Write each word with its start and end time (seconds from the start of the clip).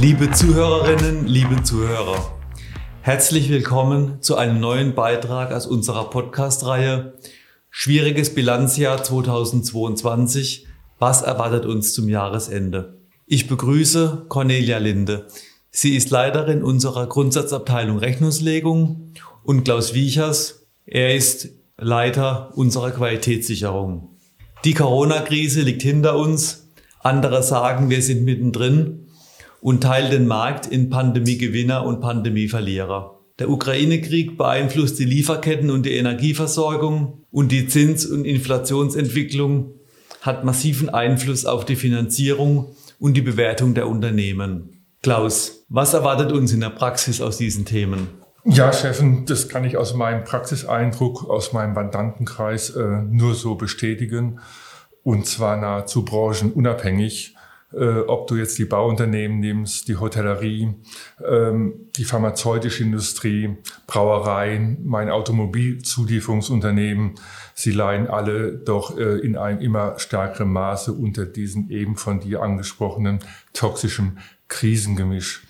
Liebe 0.00 0.30
Zuhörerinnen, 0.30 1.26
liebe 1.26 1.62
Zuhörer, 1.62 2.34
herzlich 3.02 3.50
willkommen 3.50 4.22
zu 4.22 4.34
einem 4.34 4.58
neuen 4.58 4.94
Beitrag 4.94 5.52
aus 5.52 5.66
unserer 5.66 6.08
Podcast-Reihe 6.08 7.18
Schwieriges 7.68 8.34
Bilanzjahr 8.34 9.02
2022. 9.02 10.66
Was 10.98 11.20
erwartet 11.20 11.66
uns 11.66 11.92
zum 11.92 12.08
Jahresende? 12.08 12.98
Ich 13.26 13.46
begrüße 13.46 14.24
Cornelia 14.28 14.78
Linde. 14.78 15.26
Sie 15.70 15.94
ist 15.94 16.08
Leiterin 16.08 16.62
unserer 16.62 17.06
Grundsatzabteilung 17.06 17.98
Rechnungslegung 17.98 19.12
und 19.44 19.64
Klaus 19.64 19.92
Wiechers. 19.92 20.66
Er 20.86 21.14
ist 21.14 21.50
Leiter 21.76 22.52
unserer 22.56 22.90
Qualitätssicherung. 22.92 24.16
Die 24.64 24.72
Corona-Krise 24.72 25.60
liegt 25.60 25.82
hinter 25.82 26.16
uns. 26.16 26.70
Andere 27.00 27.42
sagen, 27.42 27.90
wir 27.90 28.00
sind 28.00 28.24
mittendrin 28.24 28.99
und 29.60 29.82
teilt 29.82 30.12
den 30.12 30.26
Markt 30.26 30.66
in 30.66 30.90
Pandemiegewinner 30.90 31.84
und 31.84 32.00
Pandemieverlierer. 32.00 33.18
Der 33.38 33.48
Ukraine-Krieg 33.48 34.36
beeinflusst 34.36 34.98
die 34.98 35.04
Lieferketten 35.04 35.70
und 35.70 35.86
die 35.86 35.96
Energieversorgung 35.96 37.24
und 37.30 37.52
die 37.52 37.66
Zins- 37.66 38.06
und 38.06 38.24
Inflationsentwicklung 38.24 39.74
hat 40.20 40.44
massiven 40.44 40.90
Einfluss 40.90 41.46
auf 41.46 41.64
die 41.64 41.76
Finanzierung 41.76 42.76
und 42.98 43.16
die 43.16 43.22
Bewertung 43.22 43.74
der 43.74 43.88
Unternehmen. 43.88 44.84
Klaus, 45.02 45.64
was 45.70 45.94
erwartet 45.94 46.32
uns 46.32 46.52
in 46.52 46.60
der 46.60 46.68
Praxis 46.68 47.22
aus 47.22 47.38
diesen 47.38 47.64
Themen? 47.64 48.08
Ja, 48.44 48.72
Steffen, 48.72 49.24
das 49.26 49.48
kann 49.48 49.64
ich 49.64 49.76
aus 49.76 49.94
meinem 49.94 50.24
Praxiseindruck, 50.24 51.28
aus 51.28 51.52
meinem 51.52 51.74
Mandantenkreis 51.74 52.70
äh, 52.70 53.02
nur 53.08 53.34
so 53.34 53.54
bestätigen. 53.54 54.40
Und 55.02 55.26
zwar 55.26 55.56
nahezu 55.56 56.04
branchenunabhängig 56.04 57.34
äh, 57.72 58.00
ob 58.00 58.26
du 58.26 58.36
jetzt 58.36 58.58
die 58.58 58.64
Bauunternehmen 58.64 59.38
nimmst, 59.40 59.88
die 59.88 59.96
Hotellerie, 59.96 60.74
ähm, 61.24 61.88
die 61.96 62.04
pharmazeutische 62.04 62.82
Industrie, 62.82 63.56
Brauereien, 63.86 64.78
mein 64.84 65.08
Automobilzulieferungsunternehmen, 65.10 67.14
sie 67.54 67.72
leiden 67.72 68.08
alle 68.08 68.52
doch 68.52 68.98
äh, 68.98 69.18
in 69.18 69.36
einem 69.36 69.60
immer 69.60 69.98
stärkeren 69.98 70.52
Maße 70.52 70.92
unter 70.92 71.26
diesem 71.26 71.70
eben 71.70 71.96
von 71.96 72.20
dir 72.20 72.42
angesprochenen 72.42 73.20
toxischen 73.52 74.18
Krisengemisch. 74.48 75.46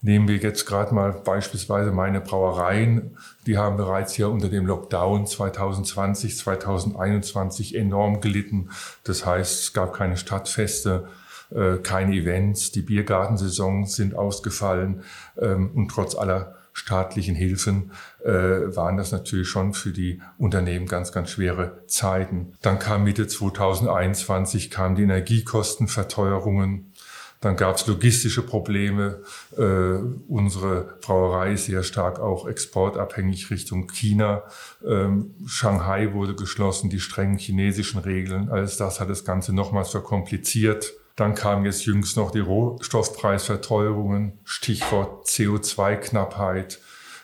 Nehmen 0.00 0.28
wir 0.28 0.36
jetzt 0.36 0.66
gerade 0.66 0.94
mal 0.94 1.12
beispielsweise 1.12 1.90
meine 1.90 2.20
Brauereien. 2.20 3.16
Die 3.46 3.56
haben 3.56 3.78
bereits 3.78 4.18
ja 4.18 4.26
unter 4.26 4.50
dem 4.50 4.66
Lockdown 4.66 5.26
2020, 5.26 6.36
2021 6.36 7.74
enorm 7.74 8.20
gelitten. 8.20 8.68
Das 9.02 9.24
heißt, 9.24 9.62
es 9.62 9.72
gab 9.72 9.94
keine 9.94 10.18
Stadtfeste, 10.18 11.08
äh, 11.50 11.76
keine 11.78 12.14
Events, 12.14 12.72
die 12.72 12.82
Biergartensaison 12.82 13.86
sind 13.86 14.14
ausgefallen 14.14 15.02
ähm, 15.40 15.70
und 15.74 15.88
trotz 15.88 16.14
aller 16.14 16.56
staatlichen 16.74 17.36
Hilfen 17.36 17.92
äh, 18.24 18.30
waren 18.30 18.96
das 18.96 19.12
natürlich 19.12 19.48
schon 19.48 19.72
für 19.72 19.92
die 19.92 20.20
Unternehmen 20.36 20.86
ganz, 20.86 21.12
ganz 21.12 21.30
schwere 21.30 21.84
Zeiten. 21.86 22.52
Dann 22.60 22.78
kam 22.78 23.04
Mitte 23.04 23.26
2021 23.26 24.70
kamen 24.70 24.96
die 24.96 25.04
Energiekostenverteuerungen. 25.04 26.92
Dann 27.40 27.56
gab 27.56 27.76
es 27.76 27.86
logistische 27.86 28.42
Probleme. 28.42 29.22
Äh, 29.56 29.98
unsere 30.28 30.96
Brauerei 31.00 31.52
ist 31.52 31.66
sehr 31.66 31.82
stark 31.82 32.18
auch 32.18 32.48
exportabhängig 32.48 33.50
Richtung 33.50 33.86
China. 33.86 34.42
Ähm, 34.84 35.34
Shanghai 35.46 36.12
wurde 36.12 36.34
geschlossen, 36.34 36.90
die 36.90 37.00
strengen 37.00 37.38
chinesischen 37.38 38.00
Regeln. 38.00 38.48
Alles 38.48 38.78
das 38.78 38.98
hat 38.98 39.10
das 39.10 39.24
Ganze 39.24 39.54
nochmals 39.54 39.90
verkompliziert. 39.90 40.94
Dann 41.16 41.34
kamen 41.34 41.64
jetzt 41.64 41.86
jüngst 41.86 42.16
noch 42.16 42.30
die 42.30 42.40
Rohstoffpreisverteuerungen, 42.40 44.38
Stichwort 44.44 45.26
CO2-Knappheit. 45.26 46.80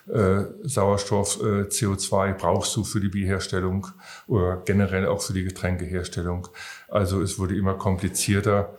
Äh, 0.07 0.45
Sauerstoff, 0.63 1.39
äh, 1.41 1.67
CO2 1.67 2.33
brauchst 2.33 2.75
du 2.75 2.83
für 2.83 2.99
die 2.99 3.09
Bierherstellung 3.09 3.87
oder 4.27 4.57
generell 4.65 5.05
auch 5.05 5.21
für 5.21 5.33
die 5.33 5.43
Getränkeherstellung. 5.43 6.47
Also 6.87 7.21
es 7.21 7.37
wurde 7.37 7.55
immer 7.55 7.75
komplizierter. 7.75 8.77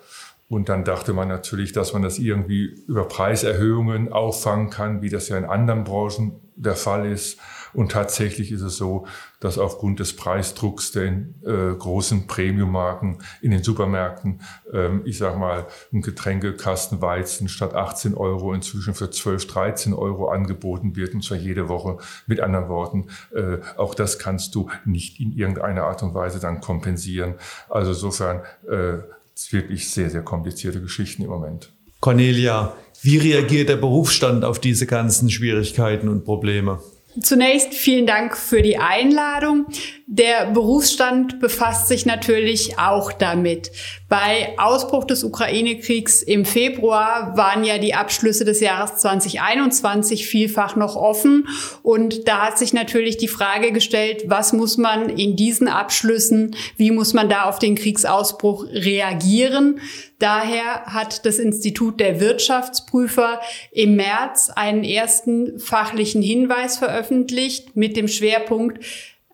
Und 0.48 0.68
dann 0.68 0.84
dachte 0.84 1.12
man 1.12 1.28
natürlich, 1.28 1.72
dass 1.72 1.92
man 1.92 2.02
das 2.02 2.18
irgendwie 2.18 2.64
über 2.86 3.08
Preiserhöhungen 3.08 4.12
auffangen 4.12 4.68
kann, 4.68 5.00
wie 5.00 5.08
das 5.08 5.28
ja 5.28 5.38
in 5.38 5.44
anderen 5.44 5.84
Branchen 5.84 6.40
der 6.56 6.76
Fall 6.76 7.10
ist. 7.10 7.38
Und 7.74 7.92
tatsächlich 7.92 8.52
ist 8.52 8.62
es 8.62 8.76
so, 8.76 9.06
dass 9.40 9.58
aufgrund 9.58 10.00
des 10.00 10.14
Preisdrucks 10.14 10.92
der 10.92 11.04
äh, 11.04 11.74
großen 11.78 12.26
Premium-Marken 12.26 13.18
in 13.40 13.50
den 13.50 13.62
Supermärkten, 13.62 14.40
ähm, 14.72 15.02
ich 15.04 15.18
sag 15.18 15.38
mal, 15.38 15.66
ein 15.92 16.02
Getränkekasten 16.02 17.00
Weizen 17.00 17.48
statt 17.48 17.74
18 17.74 18.14
Euro 18.14 18.52
inzwischen 18.52 18.94
für 18.94 19.10
12, 19.10 19.46
13 19.46 19.94
Euro 19.94 20.28
angeboten 20.28 20.96
wird, 20.96 21.14
und 21.14 21.24
zwar 21.24 21.38
jede 21.38 21.68
Woche. 21.68 21.98
Mit 22.26 22.40
anderen 22.40 22.68
Worten, 22.68 23.08
äh, 23.34 23.58
auch 23.76 23.94
das 23.94 24.18
kannst 24.18 24.54
du 24.54 24.68
nicht 24.84 25.20
in 25.20 25.32
irgendeiner 25.32 25.84
Art 25.84 26.02
und 26.02 26.14
Weise 26.14 26.40
dann 26.40 26.60
kompensieren. 26.60 27.34
Also 27.68 27.92
insofern, 27.92 28.42
äh, 28.68 28.98
es 29.34 29.52
wirklich 29.52 29.90
sehr, 29.90 30.10
sehr 30.10 30.22
komplizierte 30.22 30.80
Geschichten 30.80 31.22
im 31.22 31.30
Moment. 31.30 31.72
Cornelia, 32.00 32.74
wie 33.00 33.18
reagiert 33.18 33.68
der 33.68 33.76
Berufsstand 33.76 34.44
auf 34.44 34.58
diese 34.58 34.86
ganzen 34.86 35.30
Schwierigkeiten 35.30 36.08
und 36.08 36.24
Probleme? 36.24 36.80
Zunächst 37.20 37.74
vielen 37.74 38.06
Dank 38.06 38.38
für 38.38 38.62
die 38.62 38.78
Einladung. 38.78 39.66
Der 40.06 40.46
Berufsstand 40.46 41.40
befasst 41.40 41.88
sich 41.88 42.06
natürlich 42.06 42.78
auch 42.78 43.12
damit. 43.12 43.70
Bei 44.08 44.54
Ausbruch 44.56 45.04
des 45.04 45.22
Ukraine-Kriegs 45.22 46.22
im 46.22 46.46
Februar 46.46 47.36
waren 47.36 47.64
ja 47.64 47.76
die 47.76 47.94
Abschlüsse 47.94 48.46
des 48.46 48.60
Jahres 48.60 48.96
2021 48.96 50.26
vielfach 50.26 50.74
noch 50.74 50.96
offen. 50.96 51.48
Und 51.82 52.28
da 52.28 52.46
hat 52.46 52.58
sich 52.58 52.72
natürlich 52.72 53.18
die 53.18 53.28
Frage 53.28 53.72
gestellt, 53.72 54.24
was 54.26 54.54
muss 54.54 54.78
man 54.78 55.10
in 55.10 55.36
diesen 55.36 55.68
Abschlüssen, 55.68 56.56
wie 56.76 56.90
muss 56.92 57.12
man 57.12 57.28
da 57.28 57.44
auf 57.44 57.58
den 57.58 57.74
Kriegsausbruch 57.74 58.64
reagieren? 58.70 59.80
Daher 60.22 60.84
hat 60.84 61.26
das 61.26 61.40
Institut 61.40 61.98
der 61.98 62.20
Wirtschaftsprüfer 62.20 63.40
im 63.72 63.96
März 63.96 64.52
einen 64.54 64.84
ersten 64.84 65.58
fachlichen 65.58 66.22
Hinweis 66.22 66.78
veröffentlicht 66.78 67.74
mit 67.74 67.96
dem 67.96 68.06
Schwerpunkt 68.06 68.84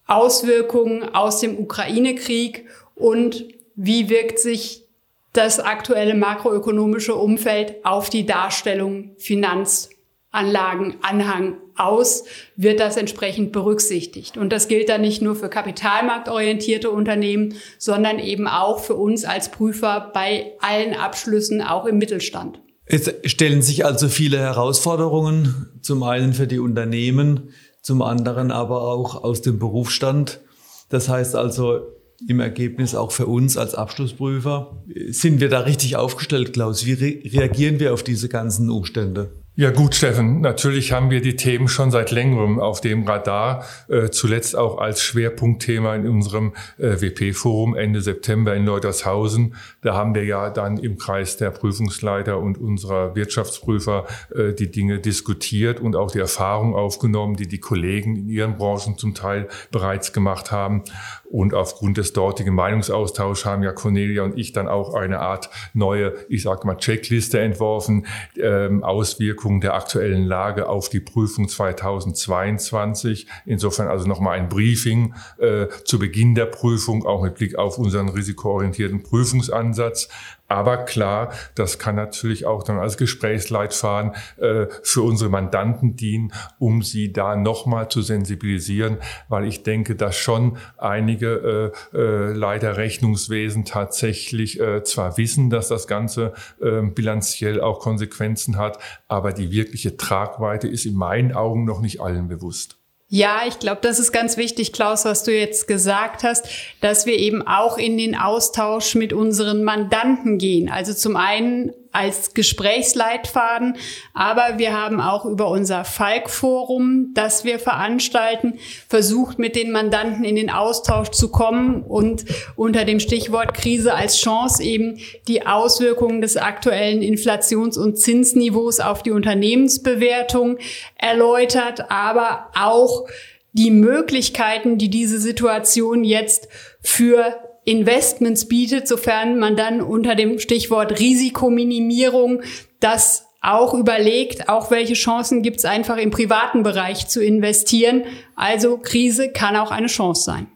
Auswirkungen 0.06 1.02
aus 1.14 1.40
dem 1.40 1.58
Ukraine-Krieg 1.58 2.66
und 2.94 3.46
wie 3.74 4.10
wirkt 4.10 4.38
sich 4.38 4.84
das 5.32 5.60
aktuelle 5.60 6.14
makroökonomische 6.14 7.14
Umfeld 7.14 7.86
auf 7.86 8.10
die 8.10 8.26
Darstellung 8.26 9.12
Finanz- 9.16 9.95
Anlagenanhang 10.30 11.56
aus, 11.76 12.24
wird 12.56 12.80
das 12.80 12.96
entsprechend 12.96 13.52
berücksichtigt. 13.52 14.36
Und 14.36 14.52
das 14.52 14.68
gilt 14.68 14.88
dann 14.88 15.00
nicht 15.00 15.22
nur 15.22 15.34
für 15.36 15.48
kapitalmarktorientierte 15.48 16.90
Unternehmen, 16.90 17.54
sondern 17.78 18.18
eben 18.18 18.46
auch 18.46 18.80
für 18.80 18.94
uns 18.94 19.24
als 19.24 19.50
Prüfer 19.50 20.10
bei 20.12 20.52
allen 20.60 20.94
Abschlüssen, 20.94 21.62
auch 21.62 21.86
im 21.86 21.98
Mittelstand. 21.98 22.60
Es 22.84 23.12
stellen 23.24 23.62
sich 23.62 23.84
also 23.84 24.08
viele 24.08 24.38
Herausforderungen, 24.38 25.80
zum 25.82 26.02
einen 26.02 26.34
für 26.34 26.46
die 26.46 26.60
Unternehmen, 26.60 27.50
zum 27.82 28.02
anderen 28.02 28.52
aber 28.52 28.82
auch 28.82 29.22
aus 29.24 29.42
dem 29.42 29.58
Berufsstand. 29.58 30.40
Das 30.88 31.08
heißt 31.08 31.34
also 31.34 31.80
im 32.28 32.40
Ergebnis 32.40 32.94
auch 32.94 33.12
für 33.12 33.26
uns 33.26 33.56
als 33.56 33.74
Abschlussprüfer. 33.74 34.82
Sind 35.08 35.40
wir 35.40 35.48
da 35.48 35.60
richtig 35.60 35.96
aufgestellt, 35.96 36.52
Klaus? 36.52 36.86
Wie 36.86 36.92
re 36.92 37.20
reagieren 37.24 37.80
wir 37.80 37.92
auf 37.92 38.02
diese 38.02 38.28
ganzen 38.28 38.70
Umstände? 38.70 39.30
Ja 39.58 39.70
gut, 39.70 39.94
Steffen, 39.94 40.42
natürlich 40.42 40.92
haben 40.92 41.08
wir 41.08 41.22
die 41.22 41.34
Themen 41.34 41.66
schon 41.66 41.90
seit 41.90 42.10
längerem 42.10 42.60
auf 42.60 42.82
dem 42.82 43.08
Radar, 43.08 43.64
äh, 43.88 44.10
zuletzt 44.10 44.54
auch 44.54 44.76
als 44.76 45.00
Schwerpunktthema 45.00 45.94
in 45.94 46.06
unserem 46.06 46.52
äh, 46.76 47.00
WP-Forum 47.00 47.74
Ende 47.74 48.02
September 48.02 48.54
in 48.54 48.66
Leutershausen. 48.66 49.54
Da 49.80 49.94
haben 49.94 50.14
wir 50.14 50.24
ja 50.24 50.50
dann 50.50 50.76
im 50.76 50.98
Kreis 50.98 51.38
der 51.38 51.52
Prüfungsleiter 51.52 52.38
und 52.38 52.58
unserer 52.58 53.16
Wirtschaftsprüfer 53.16 54.04
äh, 54.34 54.52
die 54.52 54.70
Dinge 54.70 54.98
diskutiert 54.98 55.80
und 55.80 55.96
auch 55.96 56.10
die 56.10 56.18
Erfahrung 56.18 56.74
aufgenommen, 56.74 57.36
die 57.36 57.48
die 57.48 57.58
Kollegen 57.58 58.14
in 58.14 58.28
ihren 58.28 58.58
Branchen 58.58 58.98
zum 58.98 59.14
Teil 59.14 59.48
bereits 59.70 60.12
gemacht 60.12 60.52
haben. 60.52 60.84
Und 61.24 61.54
aufgrund 61.54 61.96
des 61.96 62.12
dortigen 62.12 62.54
Meinungsaustauschs 62.54 63.46
haben 63.46 63.62
ja 63.62 63.72
Cornelia 63.72 64.22
und 64.22 64.38
ich 64.38 64.52
dann 64.52 64.68
auch 64.68 64.92
eine 64.92 65.20
Art 65.20 65.48
neue, 65.72 66.12
ich 66.28 66.42
sag 66.42 66.66
mal, 66.66 66.76
Checkliste 66.76 67.40
entworfen, 67.40 68.06
ähm, 68.38 68.84
Auswirkungen 68.84 69.45
Auswirkungen 69.46 69.60
der 69.60 69.74
aktuellen 69.74 70.24
Lage 70.24 70.68
auf 70.68 70.88
die 70.88 70.98
Prüfung 70.98 71.48
2022. 71.48 73.28
Insofern 73.44 73.86
also 73.86 74.06
nochmal 74.08 74.38
ein 74.38 74.48
Briefing 74.48 75.14
äh, 75.38 75.66
zu 75.84 76.00
Beginn 76.00 76.34
der 76.34 76.46
Prüfung, 76.46 77.06
auch 77.06 77.22
mit 77.22 77.36
Blick 77.36 77.56
auf 77.56 77.78
unseren 77.78 78.08
risikoorientierten 78.08 79.04
Prüfungsansatz. 79.04 80.08
Aber 80.48 80.78
klar, 80.78 81.32
das 81.54 81.78
kann 81.78 81.96
natürlich 81.96 82.46
auch 82.46 82.62
dann 82.62 82.78
als 82.78 82.96
Gesprächsleitfaden 82.96 84.12
äh, 84.36 84.66
für 84.82 85.02
unsere 85.02 85.30
Mandanten 85.30 85.96
dienen, 85.96 86.32
um 86.58 86.82
sie 86.82 87.12
da 87.12 87.36
nochmal 87.36 87.88
zu 87.88 88.02
sensibilisieren, 88.02 88.98
weil 89.28 89.44
ich 89.46 89.64
denke, 89.64 89.96
dass 89.96 90.16
schon 90.16 90.58
einige 90.78 91.72
äh, 91.92 91.98
äh, 91.98 92.32
Leiter 92.32 92.76
Rechnungswesen 92.76 93.64
tatsächlich 93.64 94.60
äh, 94.60 94.84
zwar 94.84 95.18
wissen, 95.18 95.50
dass 95.50 95.68
das 95.68 95.86
Ganze 95.86 96.32
äh, 96.60 96.82
bilanziell 96.82 97.60
auch 97.60 97.80
Konsequenzen 97.80 98.56
hat, 98.56 98.78
aber 99.08 99.32
die 99.32 99.50
wirkliche 99.50 99.96
Tragweite 99.96 100.68
ist 100.68 100.86
in 100.86 100.94
meinen 100.94 101.32
Augen 101.32 101.64
noch 101.64 101.80
nicht 101.80 102.00
allen 102.00 102.28
bewusst. 102.28 102.78
Ja, 103.08 103.42
ich 103.46 103.60
glaube, 103.60 103.80
das 103.82 104.00
ist 104.00 104.10
ganz 104.10 104.36
wichtig, 104.36 104.72
Klaus, 104.72 105.04
was 105.04 105.22
du 105.22 105.32
jetzt 105.32 105.68
gesagt 105.68 106.24
hast, 106.24 106.48
dass 106.80 107.06
wir 107.06 107.16
eben 107.16 107.46
auch 107.46 107.78
in 107.78 107.96
den 107.96 108.16
Austausch 108.16 108.96
mit 108.96 109.12
unseren 109.12 109.62
Mandanten 109.62 110.38
gehen. 110.38 110.68
Also 110.68 110.92
zum 110.92 111.14
einen 111.14 111.72
als 111.96 112.34
Gesprächsleitfaden, 112.34 113.76
aber 114.12 114.58
wir 114.58 114.74
haben 114.74 115.00
auch 115.00 115.24
über 115.24 115.48
unser 115.48 115.84
Falk-Forum, 115.84 117.12
das 117.14 117.44
wir 117.44 117.58
veranstalten, 117.58 118.58
versucht, 118.86 119.38
mit 119.38 119.56
den 119.56 119.72
Mandanten 119.72 120.24
in 120.24 120.36
den 120.36 120.50
Austausch 120.50 121.08
zu 121.08 121.30
kommen 121.30 121.82
und 121.82 122.26
unter 122.54 122.84
dem 122.84 123.00
Stichwort 123.00 123.54
Krise 123.54 123.94
als 123.94 124.18
Chance 124.18 124.62
eben 124.62 124.98
die 125.26 125.46
Auswirkungen 125.46 126.20
des 126.20 126.36
aktuellen 126.36 127.00
Inflations- 127.00 127.78
und 127.78 127.98
Zinsniveaus 127.98 128.80
auf 128.80 129.02
die 129.02 129.12
Unternehmensbewertung 129.12 130.58
erläutert, 130.98 131.90
aber 131.90 132.50
auch 132.54 133.06
die 133.52 133.70
Möglichkeiten, 133.70 134.76
die 134.76 134.90
diese 134.90 135.18
Situation 135.18 136.04
jetzt 136.04 136.48
für 136.82 137.45
Investments 137.66 138.46
bietet, 138.46 138.88
sofern 138.88 139.38
man 139.38 139.56
dann 139.56 139.82
unter 139.82 140.14
dem 140.14 140.38
Stichwort 140.38 140.98
Risikominimierung 140.98 142.42
das 142.80 143.26
auch 143.42 143.74
überlegt, 143.74 144.48
auch 144.48 144.70
welche 144.70 144.94
Chancen 144.94 145.42
gibt 145.42 145.58
es 145.58 145.64
einfach 145.64 145.98
im 145.98 146.10
privaten 146.10 146.62
Bereich 146.62 147.08
zu 147.08 147.22
investieren. 147.22 148.04
Also 148.34 148.78
Krise 148.78 149.30
kann 149.30 149.56
auch 149.56 149.70
eine 149.70 149.88
Chance 149.88 150.22
sein. 150.22 150.46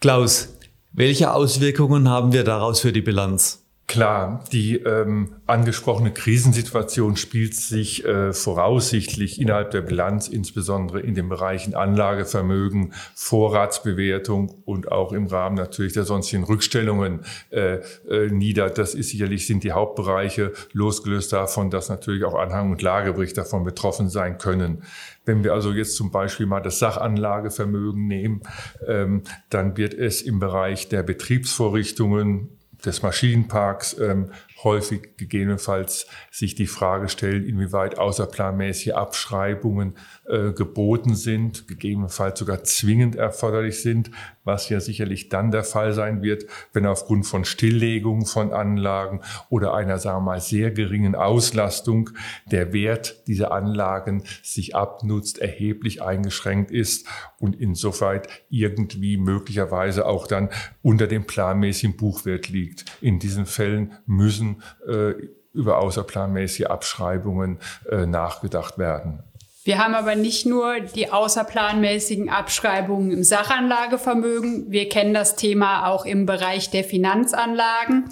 Klaus, 0.00 0.54
welche 0.92 1.32
Auswirkungen 1.32 2.08
haben 2.08 2.32
wir 2.32 2.44
daraus 2.44 2.80
für 2.80 2.92
die 2.92 3.02
Bilanz? 3.02 3.64
Klar, 3.88 4.44
die 4.52 4.76
ähm, 4.76 5.36
angesprochene 5.46 6.12
Krisensituation 6.12 7.16
spielt 7.16 7.54
sich 7.54 8.04
äh, 8.04 8.34
voraussichtlich 8.34 9.40
innerhalb 9.40 9.70
der 9.70 9.80
Bilanz, 9.80 10.28
insbesondere 10.28 11.00
in 11.00 11.14
den 11.14 11.30
Bereichen 11.30 11.74
Anlagevermögen, 11.74 12.92
Vorratsbewertung 13.14 14.54
und 14.66 14.92
auch 14.92 15.14
im 15.14 15.26
Rahmen 15.26 15.56
natürlich 15.56 15.94
der 15.94 16.04
sonstigen 16.04 16.44
Rückstellungen 16.44 17.20
äh, 17.48 17.78
äh, 18.10 18.28
nieder. 18.30 18.68
Das 18.68 18.94
ist 18.94 19.08
sicherlich 19.08 19.46
sind 19.46 19.64
die 19.64 19.72
Hauptbereiche, 19.72 20.52
losgelöst 20.74 21.32
davon, 21.32 21.70
dass 21.70 21.88
natürlich 21.88 22.24
auch 22.24 22.34
Anhang 22.34 22.70
und 22.70 22.82
Lagebericht 22.82 23.38
davon 23.38 23.64
betroffen 23.64 24.10
sein 24.10 24.36
können. 24.36 24.82
Wenn 25.24 25.44
wir 25.44 25.54
also 25.54 25.72
jetzt 25.72 25.96
zum 25.96 26.10
Beispiel 26.10 26.44
mal 26.44 26.60
das 26.60 26.78
Sachanlagevermögen 26.78 28.06
nehmen, 28.06 28.42
ähm, 28.86 29.22
dann 29.48 29.78
wird 29.78 29.94
es 29.94 30.20
im 30.20 30.40
Bereich 30.40 30.90
der 30.90 31.02
Betriebsvorrichtungen 31.02 32.50
des 32.84 33.02
Maschinenparks 33.02 33.96
ähm, 33.98 34.30
häufig 34.64 35.16
gegebenenfalls 35.16 36.06
sich 36.30 36.54
die 36.54 36.66
Frage 36.66 37.08
stellen, 37.08 37.44
inwieweit 37.44 37.98
außerplanmäßige 37.98 38.92
Abschreibungen 38.92 39.96
äh, 40.26 40.52
geboten 40.52 41.14
sind, 41.14 41.68
gegebenenfalls 41.68 42.38
sogar 42.38 42.64
zwingend 42.64 43.16
erforderlich 43.16 43.82
sind, 43.82 44.10
was 44.44 44.68
ja 44.68 44.80
sicherlich 44.80 45.28
dann 45.28 45.50
der 45.50 45.62
Fall 45.62 45.92
sein 45.92 46.22
wird, 46.22 46.46
wenn 46.72 46.86
aufgrund 46.86 47.26
von 47.26 47.44
Stilllegung 47.44 48.26
von 48.26 48.52
Anlagen 48.52 49.20
oder 49.50 49.74
einer, 49.74 49.98
sagen 49.98 50.18
wir 50.18 50.32
mal, 50.32 50.40
sehr 50.40 50.70
geringen 50.70 51.14
Auslastung 51.14 52.10
der 52.50 52.72
Wert 52.72 53.26
dieser 53.28 53.52
Anlagen 53.52 54.24
sich 54.42 54.74
abnutzt, 54.74 55.38
erheblich 55.38 56.02
eingeschränkt 56.02 56.70
ist 56.70 57.06
und 57.38 57.54
insoweit 57.60 58.28
irgendwie 58.48 59.18
möglicherweise 59.18 60.06
auch 60.06 60.26
dann 60.26 60.48
unter 60.82 61.06
dem 61.06 61.26
planmäßigen 61.26 61.96
Buchwert 61.96 62.48
liegt. 62.48 62.86
In 63.00 63.18
diesen 63.18 63.46
Fällen 63.46 63.92
müssen 64.06 64.47
müssen 64.48 64.62
äh, 64.86 65.14
über 65.52 65.78
außerplanmäßige 65.78 66.66
Abschreibungen 66.66 67.58
äh, 67.90 68.06
nachgedacht 68.06 68.78
werden. 68.78 69.22
Wir 69.64 69.78
haben 69.78 69.94
aber 69.94 70.14
nicht 70.14 70.46
nur 70.46 70.80
die 70.80 71.12
außerplanmäßigen 71.12 72.30
Abschreibungen 72.30 73.10
im 73.10 73.24
Sachanlagevermögen. 73.24 74.70
Wir 74.70 74.88
kennen 74.88 75.12
das 75.12 75.36
Thema 75.36 75.88
auch 75.88 76.06
im 76.06 76.26
Bereich 76.26 76.70
der 76.70 76.84
Finanzanlagen. 76.84 78.04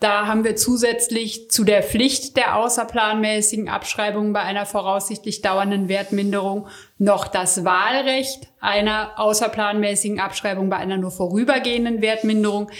Da 0.00 0.26
haben 0.26 0.44
wir 0.44 0.56
zusätzlich 0.56 1.50
zu 1.50 1.64
der 1.64 1.82
Pflicht 1.82 2.36
der 2.36 2.56
außerplanmäßigen 2.56 3.68
Abschreibungen 3.68 4.32
bei 4.32 4.40
einer 4.40 4.66
voraussichtlich 4.66 5.40
dauernden 5.42 5.88
Wertminderung 5.88 6.68
noch 6.98 7.28
das 7.28 7.64
Wahlrecht 7.64 8.48
einer 8.60 9.12
außerplanmäßigen 9.16 10.20
Abschreibung 10.20 10.68
bei 10.68 10.76
einer 10.76 10.98
nur 10.98 11.12
vorübergehenden 11.12 12.02
Wertminderung. 12.02 12.70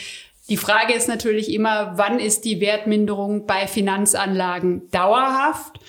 Die 0.49 0.57
Frage 0.57 0.95
ist 0.95 1.09
natürlich 1.09 1.53
immer, 1.53 1.93
wann 1.97 2.21
ist 2.21 2.45
die 2.45 2.61
Wertminderung 2.61 3.47
bei 3.47 3.67
Finanzanlagen 3.67 4.89
dauerhaft? 4.91 5.81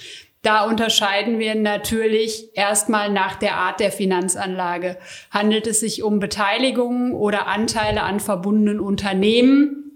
Da 0.42 0.66
unterscheiden 0.66 1.40
wir 1.40 1.56
natürlich 1.56 2.56
erstmal 2.56 3.12
nach 3.12 3.36
der 3.36 3.56
Art 3.56 3.80
der 3.80 3.92
Finanzanlage. 3.92 4.98
Handelt 5.30 5.68
es 5.68 5.82
sich 5.82 6.04
um 6.04 6.20
Beteiligungen 6.20 7.14
oder 7.14 7.48
Anteile 7.48 8.02
an 8.04 8.20
verbundenen 8.20 8.80
Unternehmen? 8.80 9.92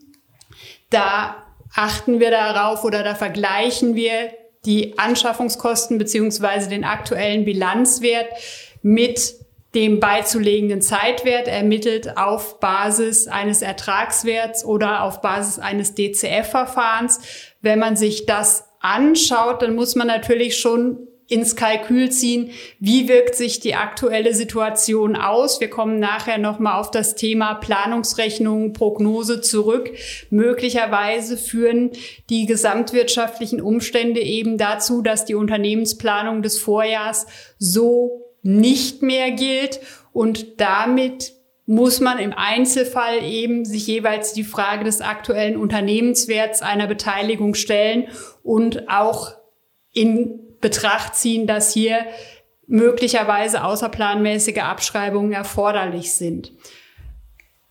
Da 0.90 1.38
achten 1.74 2.20
wir 2.20 2.32
darauf 2.32 2.84
oder 2.84 3.04
da 3.04 3.16
vergleichen 3.16 3.96
wir 3.96 4.32
die 4.66 4.98
Anschaffungskosten 5.00 5.98
beziehungsweise 5.98 6.70
den 6.70 6.84
aktuellen 6.84 7.46
Bilanzwert 7.46 8.28
mit 8.82 9.36
dem 9.74 10.00
beizulegenden 10.00 10.82
Zeitwert 10.82 11.48
ermittelt 11.48 12.18
auf 12.18 12.60
Basis 12.60 13.28
eines 13.28 13.62
Ertragswerts 13.62 14.66
oder 14.66 15.04
auf 15.04 15.22
Basis 15.22 15.60
eines 15.60 15.96
DCF-Verfahrens. 15.96 17.22
Wenn 17.62 17.80
man 17.80 17.96
sich 17.96 18.26
das 18.26 18.68
anschaut, 18.82 19.62
dann 19.62 19.76
muss 19.76 19.96
man 19.96 20.08
natürlich 20.08 20.58
schon 20.58 21.08
ins 21.32 21.56
Kalkül 21.56 22.12
ziehen, 22.12 22.50
wie 22.80 23.08
wirkt 23.08 23.36
sich 23.36 23.62
die 23.62 23.76
aktuelle 23.76 24.34
Situation 24.34 25.16
aus. 25.16 25.62
Wir 25.62 25.70
kommen 25.70 25.98
nachher 25.98 26.38
nochmal 26.38 26.78
auf 26.78 26.92
das 26.92 27.16
Thema 27.16 27.54
Planungsrechnung, 27.54 28.74
Prognose 28.74 29.40
zurück. 29.40 29.92
Möglicherweise 30.30 31.38
führen 31.38 31.92
die 32.30 32.46
gesamtwirtschaftlichen 32.48 33.62
Umstände 33.62 34.20
eben 34.20 34.58
dazu, 34.58 35.02
dass 35.02 35.24
die 35.24 35.36
Unternehmensplanung 35.36 36.42
des 36.42 36.60
Vorjahrs 36.60 37.26
so 37.58 38.31
nicht 38.42 39.02
mehr 39.02 39.32
gilt 39.32 39.80
und 40.14 40.60
damit 40.60 41.34
muss 41.66 42.00
man 42.00 42.20
im 42.20 42.34
Einzelfall 42.34 43.24
eben 43.24 43.64
sich 43.66 43.88
jeweils 43.88 44.34
die 44.34 44.44
Frage 44.44 44.84
des 44.84 45.00
aktuellen 45.00 45.56
Unternehmenswerts 45.58 46.62
einer 46.62 46.88
Beteiligung 46.88 47.54
stellen 47.54 48.08
und 48.44 48.90
auch 48.90 49.34
in 49.94 50.40
Betracht 50.60 51.16
ziehen, 51.16 51.48
dass 51.48 51.74
hier 51.74 52.06
möglicherweise 52.68 53.64
außerplanmäßige 53.64 54.60
Abschreibungen 54.60 55.34
erforderlich 55.34 56.14
sind. 56.14 56.52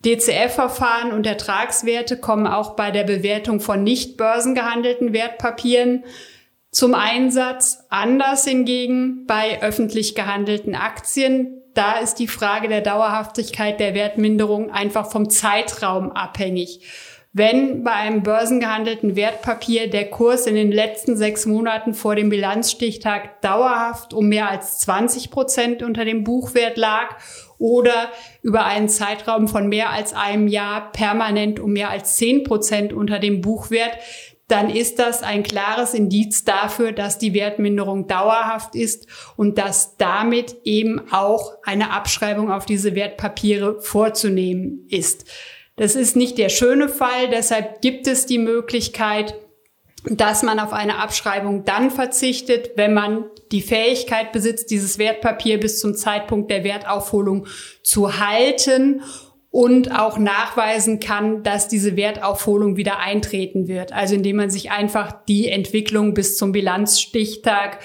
DCF-Verfahren 0.04 1.12
und 1.12 1.26
Ertragswerte 1.26 2.16
kommen 2.18 2.46
auch 2.46 2.74
bei 2.74 2.90
der 2.90 3.04
Bewertung 3.04 3.60
von 3.60 3.82
nicht 3.82 4.16
börsengehandelten 4.16 5.12
Wertpapieren 5.12 6.04
zum 6.70 6.94
Einsatz. 6.94 7.84
Anders 7.88 8.44
hingegen 8.44 9.26
bei 9.26 9.62
öffentlich 9.62 10.14
gehandelten 10.14 10.74
Aktien. 10.74 11.62
Da 11.74 11.98
ist 11.98 12.16
die 12.16 12.28
Frage 12.28 12.68
der 12.68 12.80
Dauerhaftigkeit 12.80 13.78
der 13.80 13.94
Wertminderung 13.94 14.70
einfach 14.70 15.10
vom 15.10 15.30
Zeitraum 15.30 16.10
abhängig. 16.12 16.80
Wenn 17.32 17.84
bei 17.84 17.92
einem 17.92 18.24
börsengehandelten 18.24 19.14
Wertpapier 19.14 19.88
der 19.88 20.10
Kurs 20.10 20.48
in 20.48 20.56
den 20.56 20.72
letzten 20.72 21.16
sechs 21.16 21.46
Monaten 21.46 21.94
vor 21.94 22.16
dem 22.16 22.28
Bilanzstichtag 22.28 23.40
dauerhaft 23.40 24.12
um 24.14 24.26
mehr 24.28 24.50
als 24.50 24.80
20 24.80 25.30
Prozent 25.30 25.84
unter 25.84 26.04
dem 26.04 26.24
Buchwert 26.24 26.76
lag 26.76 27.18
oder 27.58 28.10
über 28.42 28.64
einen 28.64 28.88
Zeitraum 28.88 29.46
von 29.46 29.68
mehr 29.68 29.90
als 29.90 30.12
einem 30.12 30.48
Jahr 30.48 30.90
permanent 30.90 31.60
um 31.60 31.72
mehr 31.72 31.90
als 31.90 32.16
10 32.16 32.42
Prozent 32.42 32.92
unter 32.92 33.20
dem 33.20 33.42
Buchwert, 33.42 33.96
dann 34.50 34.70
ist 34.70 34.98
das 34.98 35.22
ein 35.22 35.42
klares 35.42 35.94
Indiz 35.94 36.44
dafür, 36.44 36.92
dass 36.92 37.18
die 37.18 37.34
Wertminderung 37.34 38.06
dauerhaft 38.06 38.74
ist 38.74 39.06
und 39.36 39.58
dass 39.58 39.96
damit 39.96 40.56
eben 40.64 41.12
auch 41.12 41.54
eine 41.62 41.92
Abschreibung 41.92 42.50
auf 42.50 42.66
diese 42.66 42.94
Wertpapiere 42.94 43.80
vorzunehmen 43.80 44.86
ist. 44.88 45.24
Das 45.76 45.94
ist 45.94 46.16
nicht 46.16 46.36
der 46.38 46.48
schöne 46.48 46.88
Fall, 46.88 47.30
deshalb 47.30 47.80
gibt 47.80 48.06
es 48.06 48.26
die 48.26 48.38
Möglichkeit, 48.38 49.34
dass 50.04 50.42
man 50.42 50.58
auf 50.58 50.72
eine 50.72 50.98
Abschreibung 50.98 51.64
dann 51.64 51.90
verzichtet, 51.90 52.70
wenn 52.76 52.94
man 52.94 53.24
die 53.52 53.62
Fähigkeit 53.62 54.32
besitzt, 54.32 54.70
dieses 54.70 54.98
Wertpapier 54.98 55.60
bis 55.60 55.78
zum 55.78 55.94
Zeitpunkt 55.94 56.50
der 56.50 56.64
Wertaufholung 56.64 57.46
zu 57.82 58.18
halten 58.18 59.02
und 59.50 59.98
auch 59.98 60.18
nachweisen 60.18 61.00
kann, 61.00 61.42
dass 61.42 61.66
diese 61.66 61.96
Wertaufholung 61.96 62.76
wieder 62.76 63.00
eintreten 63.00 63.66
wird. 63.66 63.92
Also 63.92 64.14
indem 64.14 64.36
man 64.36 64.50
sich 64.50 64.70
einfach 64.70 65.12
die 65.26 65.48
Entwicklung 65.48 66.14
bis 66.14 66.36
zum 66.36 66.52
Bilanzstichtag 66.52 67.78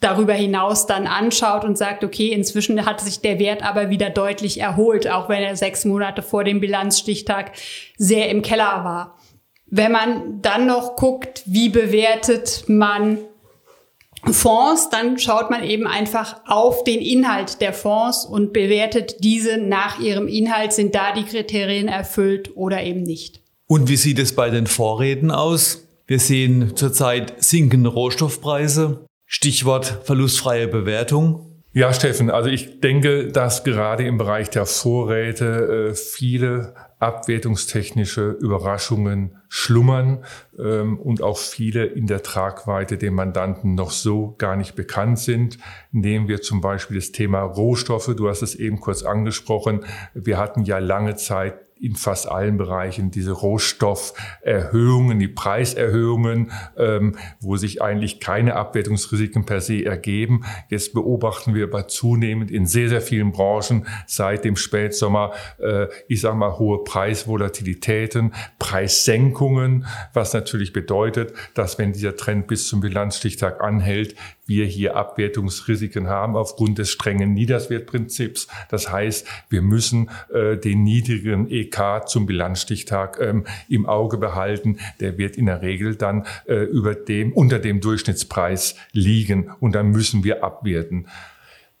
darüber 0.00 0.34
hinaus 0.34 0.86
dann 0.86 1.06
anschaut 1.06 1.64
und 1.64 1.78
sagt, 1.78 2.04
okay, 2.04 2.28
inzwischen 2.28 2.84
hat 2.86 3.00
sich 3.00 3.20
der 3.20 3.38
Wert 3.38 3.62
aber 3.62 3.90
wieder 3.90 4.10
deutlich 4.10 4.60
erholt, 4.60 5.08
auch 5.08 5.28
wenn 5.28 5.42
er 5.42 5.56
sechs 5.56 5.84
Monate 5.84 6.22
vor 6.22 6.44
dem 6.44 6.60
Bilanzstichtag 6.60 7.52
sehr 7.96 8.28
im 8.28 8.42
Keller 8.42 8.84
war. 8.84 9.18
Wenn 9.66 9.92
man 9.92 10.42
dann 10.42 10.66
noch 10.66 10.96
guckt, 10.96 11.42
wie 11.46 11.68
bewertet 11.68 12.64
man 12.68 13.18
Fonds, 14.30 14.88
dann 14.90 15.18
schaut 15.18 15.50
man 15.50 15.64
eben 15.64 15.86
einfach 15.86 16.36
auf 16.46 16.84
den 16.84 17.00
Inhalt 17.00 17.60
der 17.60 17.72
Fonds 17.72 18.24
und 18.24 18.52
bewertet 18.52 19.16
diese 19.24 19.58
nach 19.58 19.98
ihrem 19.98 20.28
Inhalt. 20.28 20.72
Sind 20.72 20.94
da 20.94 21.12
die 21.12 21.24
Kriterien 21.24 21.88
erfüllt 21.88 22.56
oder 22.56 22.82
eben 22.82 23.02
nicht? 23.02 23.42
Und 23.66 23.88
wie 23.88 23.96
sieht 23.96 24.18
es 24.18 24.34
bei 24.34 24.50
den 24.50 24.66
Vorräten 24.66 25.30
aus? 25.30 25.88
Wir 26.06 26.18
sehen 26.18 26.76
zurzeit 26.76 27.42
sinkende 27.42 27.88
Rohstoffpreise. 27.88 29.06
Stichwort 29.26 30.00
verlustfreie 30.04 30.68
Bewertung. 30.68 31.51
Ja, 31.74 31.94
Steffen, 31.94 32.28
also 32.28 32.50
ich 32.50 32.80
denke, 32.80 33.28
dass 33.28 33.64
gerade 33.64 34.06
im 34.06 34.18
Bereich 34.18 34.50
der 34.50 34.66
Vorräte 34.66 35.88
äh, 35.90 35.94
viele 35.94 36.74
abwertungstechnische 36.98 38.36
Überraschungen 38.40 39.38
schlummern 39.48 40.22
ähm, 40.58 40.98
und 40.98 41.22
auch 41.22 41.38
viele 41.38 41.86
in 41.86 42.06
der 42.06 42.22
Tragweite 42.22 42.98
dem 42.98 43.14
Mandanten 43.14 43.74
noch 43.74 43.90
so 43.90 44.34
gar 44.36 44.54
nicht 44.54 44.74
bekannt 44.74 45.18
sind. 45.18 45.56
Nehmen 45.92 46.28
wir 46.28 46.42
zum 46.42 46.60
Beispiel 46.60 46.98
das 46.98 47.10
Thema 47.10 47.40
Rohstoffe. 47.40 48.14
Du 48.16 48.28
hast 48.28 48.42
es 48.42 48.54
eben 48.54 48.78
kurz 48.78 49.02
angesprochen. 49.02 49.86
Wir 50.12 50.36
hatten 50.36 50.64
ja 50.64 50.76
lange 50.76 51.16
Zeit 51.16 51.54
in 51.82 51.96
fast 51.96 52.28
allen 52.28 52.58
Bereichen 52.58 53.10
diese 53.10 53.32
Rohstofferhöhungen, 53.32 55.18
die 55.18 55.26
Preiserhöhungen, 55.26 56.52
ähm, 56.76 57.16
wo 57.40 57.56
sich 57.56 57.82
eigentlich 57.82 58.20
keine 58.20 58.54
Abwertungsrisiken 58.54 59.44
per 59.46 59.60
se 59.60 59.84
ergeben. 59.84 60.44
Jetzt 60.68 60.94
beobachten 60.94 61.54
wir 61.54 61.64
aber 61.64 61.88
zunehmend 61.88 62.52
in 62.52 62.66
sehr, 62.66 62.88
sehr 62.88 63.00
vielen 63.00 63.32
Branchen 63.32 63.86
seit 64.06 64.44
dem 64.44 64.54
Spätsommer, 64.54 65.32
äh, 65.58 65.88
ich 66.06 66.20
sage 66.20 66.36
mal, 66.36 66.56
hohe 66.58 66.84
Preisvolatilitäten, 66.84 68.32
Preissenkungen, 68.60 69.86
was 70.12 70.32
natürlich 70.34 70.72
bedeutet, 70.72 71.32
dass 71.54 71.78
wenn 71.78 71.92
dieser 71.92 72.14
Trend 72.14 72.46
bis 72.46 72.68
zum 72.68 72.80
Bilanzstichtag 72.80 73.60
anhält, 73.60 74.14
wir 74.46 74.66
hier 74.66 74.96
Abwertungsrisiken 74.96 76.08
haben 76.08 76.36
aufgrund 76.36 76.78
des 76.78 76.90
strengen 76.90 77.32
Niederswertprinzips. 77.32 78.48
Das 78.68 78.90
heißt, 78.90 79.26
wir 79.48 79.62
müssen 79.62 80.10
äh, 80.32 80.56
den 80.56 80.82
niedrigen 80.82 81.50
EK 81.50 82.06
zum 82.06 82.26
Bilanzstichtag 82.26 83.18
ähm, 83.20 83.44
im 83.68 83.86
Auge 83.86 84.18
behalten. 84.18 84.78
Der 85.00 85.18
wird 85.18 85.36
in 85.36 85.46
der 85.46 85.62
Regel 85.62 85.96
dann 85.96 86.26
äh, 86.46 86.64
über 86.64 86.94
dem, 86.94 87.32
unter 87.32 87.58
dem 87.58 87.80
Durchschnittspreis 87.80 88.76
liegen 88.92 89.50
und 89.60 89.74
dann 89.74 89.90
müssen 89.90 90.24
wir 90.24 90.42
abwerten. 90.42 91.06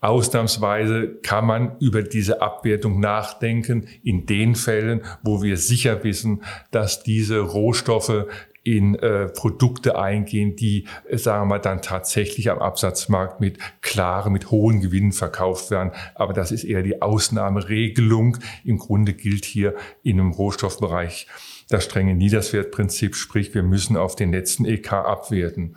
Ausnahmsweise 0.02 1.18
kann 1.22 1.46
man 1.46 1.78
über 1.78 2.02
diese 2.02 2.42
Abwertung 2.42 2.98
nachdenken 2.98 3.86
in 4.02 4.26
den 4.26 4.56
Fällen, 4.56 5.02
wo 5.22 5.42
wir 5.42 5.56
sicher 5.56 6.02
wissen, 6.02 6.42
dass 6.72 7.04
diese 7.04 7.38
Rohstoffe 7.38 8.26
in 8.64 8.96
äh, 8.96 9.28
Produkte 9.28 9.98
eingehen, 9.98 10.56
die, 10.56 10.86
äh, 11.08 11.18
sagen 11.18 11.48
wir 11.48 11.60
dann 11.60 11.82
tatsächlich 11.82 12.50
am 12.50 12.58
Absatzmarkt 12.58 13.40
mit 13.40 13.58
klaren, 13.80 14.32
mit 14.32 14.50
hohen 14.50 14.80
Gewinnen 14.80 15.12
verkauft 15.12 15.70
werden. 15.70 15.92
Aber 16.14 16.32
das 16.32 16.52
ist 16.52 16.64
eher 16.64 16.82
die 16.82 17.00
Ausnahmeregelung. 17.00 18.38
Im 18.64 18.78
Grunde 18.78 19.14
gilt 19.14 19.44
hier 19.44 19.74
in 20.02 20.18
einem 20.18 20.32
Rohstoffbereich 20.32 21.26
das 21.68 21.84
strenge 21.84 22.14
Niederswertprinzip, 22.14 23.16
sprich, 23.16 23.54
wir 23.54 23.62
müssen 23.62 23.96
auf 23.96 24.14
den 24.14 24.32
letzten 24.32 24.64
EK 24.64 24.92
abwerten. 24.92 25.76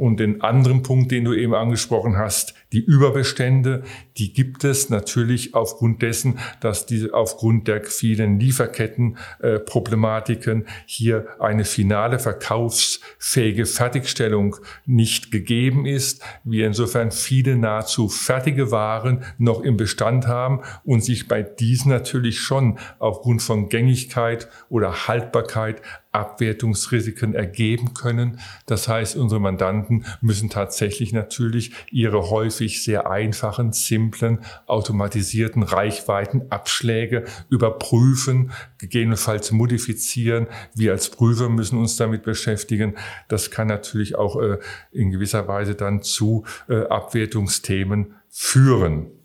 Und 0.00 0.18
den 0.18 0.40
anderen 0.40 0.82
Punkt, 0.82 1.12
den 1.12 1.26
du 1.26 1.34
eben 1.34 1.52
angesprochen 1.52 2.16
hast, 2.16 2.54
die 2.72 2.82
Überbestände, 2.82 3.82
die 4.16 4.32
gibt 4.32 4.64
es 4.64 4.88
natürlich 4.88 5.54
aufgrund 5.54 6.00
dessen, 6.00 6.38
dass 6.60 6.86
diese 6.86 7.12
aufgrund 7.12 7.68
der 7.68 7.84
vielen 7.84 8.40
Lieferkettenproblematiken 8.40 10.62
äh, 10.62 10.66
hier 10.86 11.26
eine 11.38 11.66
finale 11.66 12.18
verkaufsfähige 12.18 13.66
Fertigstellung 13.66 14.56
nicht 14.86 15.30
gegeben 15.32 15.84
ist. 15.84 16.22
Wir 16.44 16.66
insofern 16.66 17.10
viele 17.10 17.56
nahezu 17.56 18.08
fertige 18.08 18.70
Waren 18.70 19.22
noch 19.36 19.60
im 19.60 19.76
Bestand 19.76 20.26
haben 20.26 20.62
und 20.82 21.04
sich 21.04 21.28
bei 21.28 21.42
diesen 21.42 21.90
natürlich 21.90 22.40
schon 22.40 22.78
aufgrund 23.00 23.42
von 23.42 23.68
Gängigkeit 23.68 24.48
oder 24.70 25.08
Haltbarkeit 25.08 25.82
Abwertungsrisiken 26.12 27.34
ergeben 27.34 27.94
können. 27.94 28.40
Das 28.66 28.88
heißt, 28.88 29.16
unsere 29.16 29.40
Mandanten 29.40 30.04
müssen 30.20 30.50
tatsächlich 30.50 31.12
natürlich 31.12 31.72
ihre 31.90 32.30
häufig 32.30 32.82
sehr 32.82 33.10
einfachen, 33.10 33.72
simplen, 33.72 34.40
automatisierten 34.66 35.62
Reichweitenabschläge 35.62 37.24
überprüfen, 37.48 38.50
gegebenenfalls 38.78 39.52
modifizieren. 39.52 40.46
Wir 40.74 40.92
als 40.92 41.10
Prüfer 41.10 41.48
müssen 41.48 41.78
uns 41.78 41.96
damit 41.96 42.22
beschäftigen. 42.22 42.96
Das 43.28 43.50
kann 43.50 43.68
natürlich 43.68 44.16
auch 44.16 44.40
äh, 44.40 44.58
in 44.92 45.10
gewisser 45.10 45.46
Weise 45.46 45.74
dann 45.74 46.02
zu 46.02 46.44
äh, 46.68 46.86
Abwertungsthemen 46.86 48.14
führen. 48.28 49.19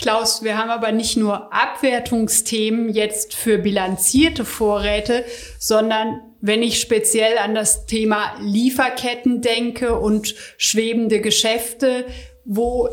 Klaus, 0.00 0.42
wir 0.42 0.56
haben 0.56 0.70
aber 0.70 0.92
nicht 0.92 1.18
nur 1.18 1.52
Abwertungsthemen 1.52 2.88
jetzt 2.88 3.34
für 3.34 3.58
bilanzierte 3.58 4.46
Vorräte, 4.46 5.26
sondern 5.58 6.22
wenn 6.40 6.62
ich 6.62 6.80
speziell 6.80 7.36
an 7.36 7.54
das 7.54 7.84
Thema 7.84 8.32
Lieferketten 8.40 9.42
denke 9.42 9.98
und 9.98 10.34
schwebende 10.56 11.20
Geschäfte, 11.20 12.06
wo 12.46 12.88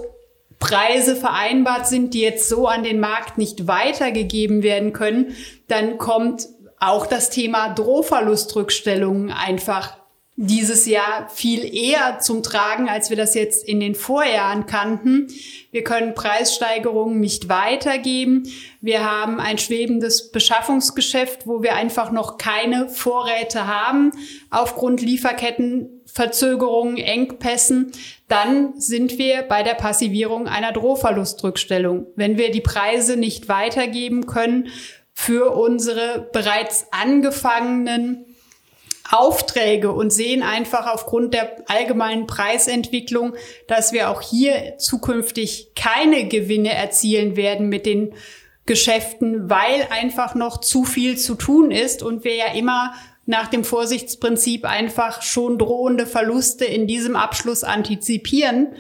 Preise 0.60 1.16
vereinbart 1.16 1.88
sind, 1.88 2.14
die 2.14 2.20
jetzt 2.20 2.50
so 2.50 2.68
an 2.68 2.84
den 2.84 3.00
Markt 3.00 3.38
nicht 3.38 3.68
weitergegeben 3.68 4.62
werden 4.62 4.92
können, 4.92 5.34
dann 5.70 5.98
kommt 5.98 6.50
auch 6.78 7.08
das 7.08 7.30
Thema 7.30 7.70
Drohverlustrückstellungen 7.70 9.32
einfach 9.32 9.96
dieses 10.40 10.86
Jahr 10.86 11.30
viel 11.30 11.66
eher 11.66 12.20
zum 12.20 12.44
Tragen, 12.44 12.88
als 12.88 13.10
wir 13.10 13.18
das 13.18 13.34
jetzt 13.34 13.68
in 13.68 13.80
den 13.80 13.96
Vorjahren 13.96 14.68
kannten. 14.68 15.30
Wir 15.72 15.84
können 15.84 16.14
Preissteigerungen 16.14 17.20
nicht 17.20 17.50
weitergeben. 17.50 18.44
Wir 18.80 19.04
haben 19.04 19.40
ein 19.40 19.58
schwebendes 19.58 20.32
Beschaffungsgeschäft, 20.32 21.48
wo 21.48 21.64
wir 21.64 21.76
einfach 21.76 22.12
noch 22.12 22.38
keine 22.38 22.88
Vorräte 22.88 23.66
haben 23.66 24.12
aufgrund 24.52 25.02
Lieferkettenverzögerungen, 25.02 26.98
Engpässen. 26.98 27.92
Dann 28.28 28.80
sind 28.80 29.18
wir 29.18 29.42
bei 29.42 29.64
der 29.64 29.74
Passivierung 29.74 30.48
einer 30.48 30.72
Drohverlustrückstellung. 30.72 32.06
Wenn 32.16 32.38
wir 32.38 32.52
die 32.52 32.62
Preise 32.62 33.18
nicht 33.18 33.50
weitergeben 33.50 34.28
können 34.28 34.68
für 35.16 35.56
unsere 35.56 36.30
bereits 36.32 36.86
angefangenen 36.92 38.27
Aufträge 39.12 39.92
und 39.92 40.12
sehen 40.12 40.44
einfach 40.44 40.88
aufgrund 40.88 41.34
der 41.34 41.64
allgemeinen 41.70 42.28
Preisentwicklung, 42.28 43.36
dass 43.68 43.92
wir 43.94 44.10
auch 44.10 44.22
hier 44.22 44.78
zukünftig 44.78 45.72
keine 45.76 46.28
Gewinne 46.28 46.74
erzielen 46.74 47.36
werden 47.36 47.70
mit 47.70 47.86
den 47.86 48.14
Geschäften, 48.66 49.50
weil 49.50 49.88
einfach 49.90 50.36
noch 50.36 50.60
zu 50.60 50.84
viel 50.84 51.18
zu 51.18 51.36
tun 51.36 51.72
ist 51.72 52.04
und 52.04 52.24
wir 52.24 52.36
ja 52.36 52.54
immer 52.54 52.94
nach 53.26 53.48
dem 53.48 53.64
Vorsichtsprinzip 53.64 54.66
einfach 54.66 55.22
schon 55.22 55.58
drohende 55.58 56.06
Verluste 56.06 56.66
in 56.66 56.88
diesem 56.88 57.16
Abschluss 57.16 57.64
antizipieren, 57.64 58.76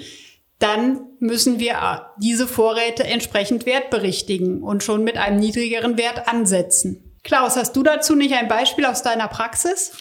dann 0.59 1.01
müssen 1.19 1.59
wir 1.59 2.07
diese 2.17 2.47
Vorräte 2.47 3.03
entsprechend 3.03 3.65
wertberichtigen 3.65 4.63
und 4.63 4.83
schon 4.83 5.03
mit 5.03 5.17
einem 5.17 5.39
niedrigeren 5.39 5.97
Wert 5.97 6.27
ansetzen. 6.27 7.06
Klaus, 7.27 7.57
hast 7.57 7.75
du 7.75 7.83
dazu 7.83 8.15
nicht 8.15 8.33
ein 8.33 8.47
Beispiel 8.47 8.85
aus 8.85 9.03
deiner 9.03 9.27
Praxis? 9.27 9.91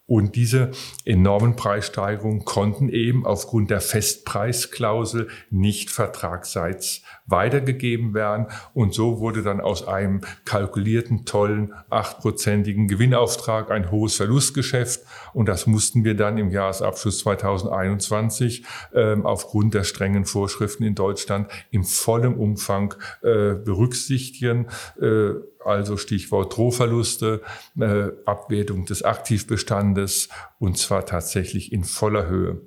Und 0.07 0.38
diese 0.38 0.72
enormen 1.03 1.57
Preissteigerungen 1.57 2.46
konnten 2.46 2.88
eben 2.88 3.25
aufgrund 3.25 3.69
der 3.69 3.81
Festpreisklausel 3.81 5.27
nicht 5.50 5.89
vertragsseits 5.89 7.01
weitergegeben 7.27 8.13
werden. 8.13 8.48
Und 8.74 8.93
so 8.93 9.19
wurde 9.19 9.43
dann 9.43 9.62
aus 9.62 9.88
einem 9.88 10.22
kalkulierten, 10.46 11.25
tollen, 11.25 11.74
achtprozentigen 11.89 12.88
Gewinnauftrag 12.88 13.69
ein 13.69 13.91
hohes 13.91 14.15
Verlustgeschäft. 14.15 15.01
Und 15.34 15.48
das 15.48 15.67
mussten 15.67 16.03
wir 16.03 16.15
dann 16.15 16.38
im 16.38 16.51
Jahresabschluss 16.51 17.19
2021 17.19 18.65
äh, 18.93 19.15
aufgrund 19.22 19.74
der 19.74 19.84
strengen 19.84 20.25
Vorschriften 20.25 20.84
in 20.84 20.96
Deutschland 20.96 21.50
im 21.69 21.84
vollen 21.84 22.36
Umfang 22.36 22.96
äh, 23.22 23.53
berücksichtigen. 23.53 24.67
Äh, 25.00 25.34
also 25.65 25.98
Stichwort 25.98 26.55
Drohverluste, 26.55 27.41
äh, 27.77 28.07
Abwertung 28.25 28.86
des 28.86 29.03
Aktivbestandes 29.03 30.29
und 30.60 30.77
zwar 30.77 31.05
tatsächlich 31.05 31.74
in 31.74 31.84
voller 31.84 32.27
Höhe. 32.27 32.62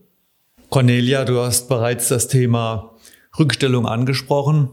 Cornelia, 0.69 1.25
du 1.25 1.40
hast 1.40 1.69
bereits 1.69 2.09
das 2.09 2.29
Thema 2.29 2.95
Rückstellung 3.39 3.87
angesprochen. 3.87 4.71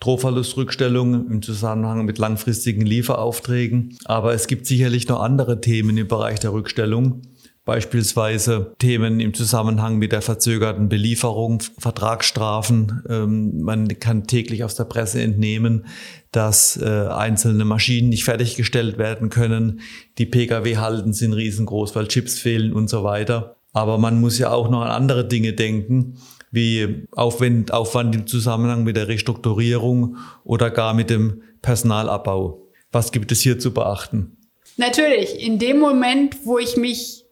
Drohverlustrückstellung 0.00 1.30
im 1.30 1.42
Zusammenhang 1.42 2.04
mit 2.04 2.18
langfristigen 2.18 2.84
Lieferaufträgen. 2.84 3.98
Aber 4.04 4.34
es 4.34 4.46
gibt 4.46 4.66
sicherlich 4.66 5.08
noch 5.08 5.20
andere 5.20 5.60
Themen 5.60 5.96
im 5.96 6.08
Bereich 6.08 6.38
der 6.40 6.52
Rückstellung. 6.52 7.22
Beispielsweise 7.64 8.74
Themen 8.78 9.18
im 9.18 9.34
Zusammenhang 9.34 9.98
mit 9.98 10.12
der 10.12 10.22
verzögerten 10.22 10.88
Belieferung, 10.88 11.60
Vertragsstrafen. 11.78 13.02
Ähm, 13.08 13.60
man 13.60 13.88
kann 13.88 14.28
täglich 14.28 14.62
aus 14.62 14.76
der 14.76 14.84
Presse 14.84 15.20
entnehmen, 15.20 15.86
dass 16.30 16.76
äh, 16.76 17.08
einzelne 17.08 17.64
Maschinen 17.64 18.10
nicht 18.10 18.24
fertiggestellt 18.24 18.98
werden 18.98 19.30
können. 19.30 19.80
Die 20.18 20.26
Pkw-Halden 20.26 21.12
sind 21.12 21.32
riesengroß, 21.32 21.96
weil 21.96 22.06
Chips 22.06 22.38
fehlen 22.38 22.72
und 22.72 22.88
so 22.88 23.02
weiter. 23.02 23.56
Aber 23.72 23.98
man 23.98 24.20
muss 24.20 24.38
ja 24.38 24.52
auch 24.52 24.70
noch 24.70 24.82
an 24.82 24.90
andere 24.90 25.26
Dinge 25.26 25.52
denken, 25.52 26.18
wie 26.50 27.06
Aufwand, 27.12 27.72
Aufwand 27.72 28.14
im 28.14 28.26
Zusammenhang 28.26 28.84
mit 28.84 28.96
der 28.96 29.08
Restrukturierung 29.08 30.16
oder 30.44 30.70
gar 30.70 30.94
mit 30.94 31.10
dem 31.10 31.42
Personalabbau. 31.62 32.62
Was 32.92 33.12
gibt 33.12 33.32
es 33.32 33.40
hier 33.40 33.58
zu 33.58 33.74
beachten? 33.74 34.36
Natürlich, 34.76 35.40
in 35.44 35.58
dem 35.58 35.78
Moment, 35.78 36.44
wo 36.44 36.58
ich 36.58 36.76
mich 36.76 37.24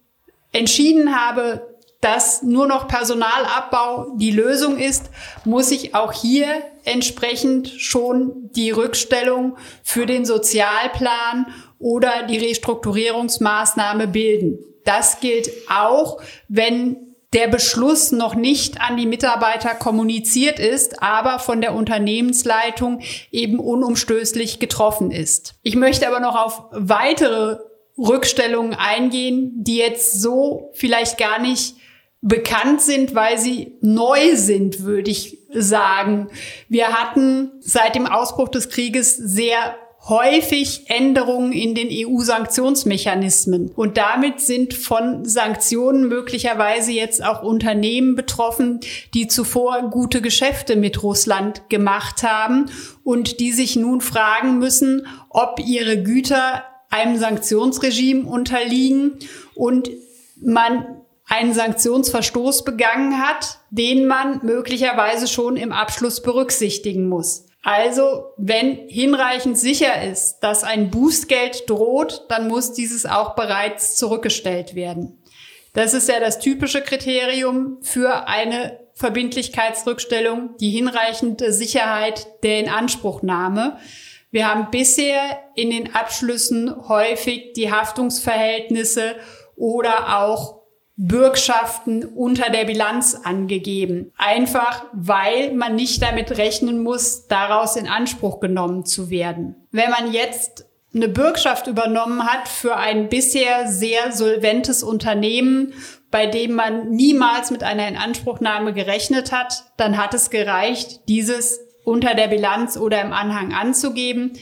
entschieden 0.52 1.14
habe, 1.14 1.74
dass 2.00 2.42
nur 2.42 2.66
noch 2.66 2.86
Personalabbau 2.86 4.14
die 4.16 4.30
Lösung 4.30 4.78
ist, 4.78 5.10
muss 5.46 5.70
ich 5.70 5.94
auch 5.94 6.12
hier 6.12 6.46
entsprechend 6.84 7.68
schon 7.68 8.50
die 8.54 8.70
Rückstellung 8.70 9.56
für 9.82 10.04
den 10.04 10.26
Sozialplan 10.26 11.46
oder 11.78 12.26
die 12.28 12.36
Restrukturierungsmaßnahme 12.36 14.06
bilden. 14.06 14.58
Das 14.84 15.20
gilt 15.20 15.50
auch, 15.70 16.20
wenn 16.48 17.13
der 17.34 17.48
Beschluss 17.48 18.12
noch 18.12 18.34
nicht 18.34 18.80
an 18.80 18.96
die 18.96 19.06
Mitarbeiter 19.06 19.74
kommuniziert 19.74 20.60
ist, 20.60 21.02
aber 21.02 21.38
von 21.38 21.60
der 21.60 21.74
Unternehmensleitung 21.74 23.00
eben 23.32 23.58
unumstößlich 23.58 24.60
getroffen 24.60 25.10
ist. 25.10 25.54
Ich 25.62 25.74
möchte 25.74 26.06
aber 26.06 26.20
noch 26.20 26.36
auf 26.36 26.62
weitere 26.70 27.58
Rückstellungen 27.98 28.74
eingehen, 28.74 29.52
die 29.64 29.76
jetzt 29.76 30.20
so 30.20 30.70
vielleicht 30.74 31.18
gar 31.18 31.40
nicht 31.40 31.76
bekannt 32.20 32.80
sind, 32.80 33.14
weil 33.14 33.38
sie 33.38 33.76
neu 33.82 34.36
sind, 34.36 34.84
würde 34.84 35.10
ich 35.10 35.38
sagen. 35.52 36.28
Wir 36.68 36.88
hatten 36.88 37.52
seit 37.60 37.94
dem 37.94 38.06
Ausbruch 38.06 38.48
des 38.48 38.70
Krieges 38.70 39.16
sehr 39.16 39.76
häufig 40.08 40.90
Änderungen 40.90 41.52
in 41.52 41.74
den 41.74 41.88
EU-Sanktionsmechanismen. 41.90 43.70
Und 43.74 43.96
damit 43.96 44.40
sind 44.40 44.74
von 44.74 45.24
Sanktionen 45.24 46.08
möglicherweise 46.08 46.92
jetzt 46.92 47.24
auch 47.24 47.42
Unternehmen 47.42 48.14
betroffen, 48.14 48.80
die 49.14 49.28
zuvor 49.28 49.90
gute 49.90 50.20
Geschäfte 50.20 50.76
mit 50.76 51.02
Russland 51.02 51.68
gemacht 51.70 52.22
haben 52.22 52.66
und 53.02 53.40
die 53.40 53.52
sich 53.52 53.76
nun 53.76 54.00
fragen 54.00 54.58
müssen, 54.58 55.06
ob 55.30 55.58
ihre 55.64 56.02
Güter 56.02 56.64
einem 56.90 57.16
Sanktionsregime 57.16 58.28
unterliegen 58.28 59.18
und 59.54 59.90
man 60.36 61.00
einen 61.26 61.54
Sanktionsverstoß 61.54 62.64
begangen 62.64 63.18
hat, 63.18 63.58
den 63.70 64.06
man 64.06 64.40
möglicherweise 64.44 65.26
schon 65.26 65.56
im 65.56 65.72
Abschluss 65.72 66.22
berücksichtigen 66.22 67.08
muss. 67.08 67.46
Also, 67.64 68.26
wenn 68.36 68.88
hinreichend 68.88 69.58
sicher 69.58 70.02
ist, 70.02 70.40
dass 70.40 70.64
ein 70.64 70.90
Boostgeld 70.90 71.68
droht, 71.68 72.26
dann 72.28 72.46
muss 72.46 72.74
dieses 72.74 73.06
auch 73.06 73.34
bereits 73.34 73.96
zurückgestellt 73.96 74.74
werden. 74.74 75.22
Das 75.72 75.94
ist 75.94 76.08
ja 76.10 76.20
das 76.20 76.38
typische 76.38 76.82
Kriterium 76.82 77.78
für 77.80 78.28
eine 78.28 78.80
Verbindlichkeitsrückstellung, 78.92 80.56
die 80.60 80.70
hinreichende 80.70 81.54
Sicherheit 81.54 82.26
der 82.42 82.60
Inanspruchnahme. 82.60 83.78
Wir 84.30 84.48
haben 84.48 84.70
bisher 84.70 85.20
in 85.54 85.70
den 85.70 85.94
Abschlüssen 85.94 86.86
häufig 86.88 87.54
die 87.54 87.72
Haftungsverhältnisse 87.72 89.16
oder 89.56 90.20
auch 90.22 90.63
Bürgschaften 90.96 92.04
unter 92.04 92.50
der 92.50 92.64
Bilanz 92.64 93.16
angegeben. 93.24 94.12
Einfach 94.16 94.84
weil 94.92 95.52
man 95.52 95.74
nicht 95.74 96.02
damit 96.02 96.36
rechnen 96.38 96.82
muss, 96.82 97.26
daraus 97.26 97.76
in 97.76 97.88
Anspruch 97.88 98.40
genommen 98.40 98.86
zu 98.86 99.10
werden. 99.10 99.56
Wenn 99.72 99.90
man 99.90 100.12
jetzt 100.12 100.66
eine 100.94 101.08
Bürgschaft 101.08 101.66
übernommen 101.66 102.24
hat 102.24 102.48
für 102.48 102.76
ein 102.76 103.08
bisher 103.08 103.66
sehr 103.66 104.12
solventes 104.12 104.84
Unternehmen, 104.84 105.74
bei 106.12 106.26
dem 106.26 106.52
man 106.52 106.90
niemals 106.90 107.50
mit 107.50 107.64
einer 107.64 107.88
Inanspruchnahme 107.88 108.72
gerechnet 108.72 109.32
hat, 109.32 109.64
dann 109.76 109.96
hat 109.96 110.14
es 110.14 110.30
gereicht, 110.30 111.08
dieses 111.08 111.58
unter 111.84 112.14
der 112.14 112.28
Bilanz 112.28 112.76
oder 112.76 113.00
im 113.02 113.12
Anhang 113.12 113.52
anzugeben. 113.52 114.34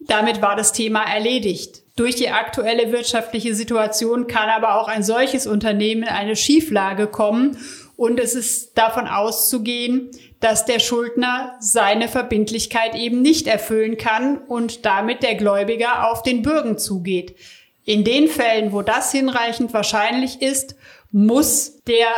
Damit 0.00 0.42
war 0.42 0.56
das 0.56 0.72
Thema 0.74 1.02
erledigt. 1.02 1.85
Durch 1.96 2.14
die 2.14 2.28
aktuelle 2.28 2.92
wirtschaftliche 2.92 3.54
Situation 3.54 4.26
kann 4.26 4.50
aber 4.50 4.80
auch 4.80 4.88
ein 4.88 5.02
solches 5.02 5.46
Unternehmen 5.46 6.02
in 6.02 6.08
eine 6.08 6.36
Schieflage 6.36 7.06
kommen 7.06 7.56
und 7.96 8.20
es 8.20 8.34
ist 8.34 8.76
davon 8.76 9.08
auszugehen, 9.08 10.10
dass 10.38 10.66
der 10.66 10.78
Schuldner 10.78 11.56
seine 11.60 12.08
Verbindlichkeit 12.08 12.94
eben 12.94 13.22
nicht 13.22 13.46
erfüllen 13.46 13.96
kann 13.96 14.36
und 14.36 14.84
damit 14.84 15.22
der 15.22 15.36
Gläubiger 15.36 16.10
auf 16.10 16.22
den 16.22 16.42
Bürgen 16.42 16.76
zugeht. 16.76 17.34
In 17.84 18.04
den 18.04 18.28
Fällen, 18.28 18.72
wo 18.72 18.82
das 18.82 19.12
hinreichend 19.12 19.72
wahrscheinlich 19.72 20.42
ist, 20.42 20.76
muss 21.12 21.82
der 21.84 22.08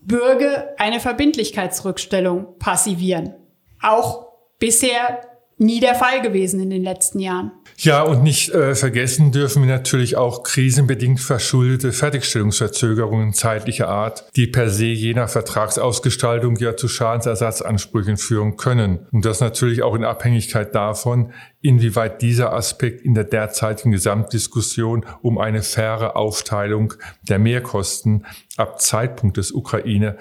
Bürger 0.00 0.74
eine 0.78 1.00
Verbindlichkeitsrückstellung 1.00 2.58
passivieren. 2.60 3.34
Auch 3.82 4.28
bisher 4.60 5.22
nie 5.58 5.80
der 5.80 5.96
Fall 5.96 6.22
gewesen 6.22 6.60
in 6.60 6.70
den 6.70 6.84
letzten 6.84 7.18
Jahren. 7.18 7.50
Ja, 7.78 8.02
und 8.02 8.22
nicht 8.22 8.48
äh, 8.50 8.74
vergessen 8.74 9.32
dürfen 9.32 9.62
wir 9.62 9.68
natürlich 9.68 10.16
auch 10.16 10.42
krisenbedingt 10.44 11.20
verschuldete 11.20 11.92
Fertigstellungsverzögerungen 11.92 13.34
zeitlicher 13.34 13.88
Art, 13.88 14.24
die 14.34 14.46
per 14.46 14.70
se 14.70 14.86
jener 14.86 15.28
Vertragsausgestaltung 15.28 16.56
ja 16.56 16.74
zu 16.74 16.88
Schadensersatzansprüchen 16.88 18.16
führen 18.16 18.56
können. 18.56 19.06
Und 19.12 19.26
das 19.26 19.40
natürlich 19.40 19.82
auch 19.82 19.94
in 19.94 20.04
Abhängigkeit 20.04 20.74
davon, 20.74 21.32
inwieweit 21.60 22.22
dieser 22.22 22.54
Aspekt 22.54 23.02
in 23.02 23.12
der 23.12 23.24
derzeitigen 23.24 23.92
Gesamtdiskussion 23.92 25.04
um 25.20 25.36
eine 25.36 25.62
faire 25.62 26.16
Aufteilung 26.16 26.94
der 27.28 27.38
Mehrkosten 27.38 28.24
ab 28.56 28.80
Zeitpunkt 28.80 29.36
des 29.36 29.52
Ukraine 29.52 30.16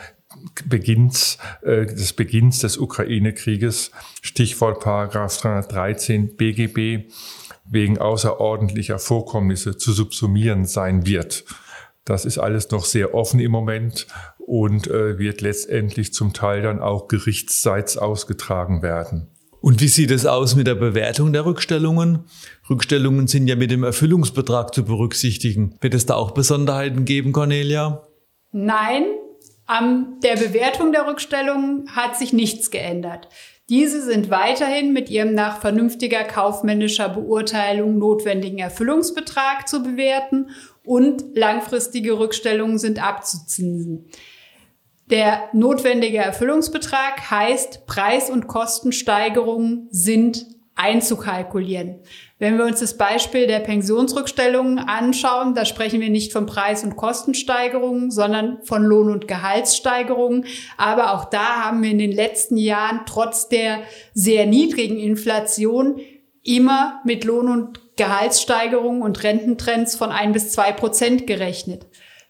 Beginns, 0.66 1.38
äh, 1.62 1.86
des 1.86 2.12
Beginns 2.14 2.60
des 2.60 2.78
Ukraine-Krieges, 2.78 3.92
Stichwort 4.22 4.82
Paragraph 4.82 5.38
313 5.38 6.36
BGB, 6.36 7.10
wegen 7.70 7.98
außerordentlicher 7.98 9.00
Vorkommnisse 9.00 9.78
zu 9.78 9.92
subsumieren 9.92 10.66
sein 10.66 11.06
wird. 11.06 11.46
Das 12.04 12.26
ist 12.26 12.38
alles 12.38 12.70
noch 12.70 12.86
sehr 12.86 13.16
offen 13.16 13.40
im 13.40 13.52
Moment 13.52 14.08
und 14.38 14.88
äh, 14.88 15.18
wird 15.18 15.42
letztendlich 15.42 16.14
zum 16.14 16.34
Teil 16.34 16.62
dann 16.62 16.80
auch 16.80 17.08
gerichtsseits 17.08 17.98
ausgetragen 17.98 18.84
werden. 18.84 19.28
Und 19.60 19.82
wie 19.82 19.88
sieht 19.88 20.12
es 20.12 20.28
aus 20.28 20.56
mit 20.56 20.68
der 20.68 20.76
Bewertung 20.76 21.34
der 21.34 21.44
Rückstellungen? 21.44 22.26
Rückstellungen 22.70 23.26
sind 23.26 23.48
ja 23.48 23.56
mit 23.56 23.72
dem 23.72 23.84
Erfüllungsbetrag 23.84 24.76
zu 24.76 24.86
berücksichtigen. 24.86 25.76
Wird 25.82 25.96
es 25.96 26.06
da 26.06 26.14
auch 26.14 26.32
Besonderheiten 26.32 27.04
geben, 27.04 27.32
Cornelia? 27.32 28.04
Nein, 28.52 29.06
an 29.66 30.20
der 30.22 30.36
Bewertung 30.36 30.92
der 30.92 31.08
Rückstellungen 31.08 31.90
hat 31.96 32.16
sich 32.16 32.32
nichts 32.32 32.70
geändert. 32.70 33.28
Diese 33.70 34.02
sind 34.02 34.30
weiterhin 34.30 34.94
mit 34.94 35.10
ihrem 35.10 35.34
nach 35.34 35.60
vernünftiger 35.60 36.24
kaufmännischer 36.24 37.10
Beurteilung 37.10 37.98
notwendigen 37.98 38.60
Erfüllungsbetrag 38.60 39.68
zu 39.68 39.82
bewerten 39.82 40.52
und 40.84 41.36
langfristige 41.36 42.20
Rückstellungen 42.20 42.78
sind 42.78 43.04
abzuzinsen. 43.04 44.06
Der 45.10 45.50
notwendige 45.54 46.18
Erfüllungsbetrag 46.18 47.30
heißt, 47.30 47.86
Preis- 47.88 48.30
und 48.30 48.48
Kostensteigerungen 48.48 49.88
sind 49.90 50.46
einzukalkulieren. 50.76 52.02
Wenn 52.38 52.58
wir 52.58 52.66
uns 52.66 52.82
das 52.82 52.98
Beispiel 52.98 53.48
der 53.48 53.60
Pensionsrückstellungen 53.60 54.78
anschauen, 54.78 55.56
da 55.56 55.64
sprechen 55.64 56.02
wir 56.02 56.10
nicht 56.10 56.34
von 56.34 56.46
Preis- 56.46 56.84
und 56.84 56.98
Kostensteigerungen, 56.98 58.12
sondern 58.12 58.62
von 58.64 58.84
Lohn- 58.84 59.12
und 59.12 59.28
Gehaltssteigerungen. 59.28 60.46
Aber 60.78 61.14
auch 61.14 61.26
da 61.26 61.64
haben 61.64 61.82
wir 61.82 61.92
in 61.92 61.98
den 61.98 62.12
letzten 62.12 62.58
Jahren 62.58 63.02
trotz 63.06 63.48
der 63.48 63.80
sehr 64.14 64.46
niedrigen 64.46 65.00
Inflation 65.00 66.00
immer 66.44 67.00
mit 67.06 67.24
Lohn- 67.24 67.50
und 67.50 67.96
Gehaltssteigerungen 67.96 69.02
und 69.02 69.24
Rententrends 69.24 69.96
von 69.96 70.10
ein 70.10 70.34
bis 70.34 70.52
zwei 70.52 70.74
Prozent 70.74 71.26
gerechnet. 71.26 71.88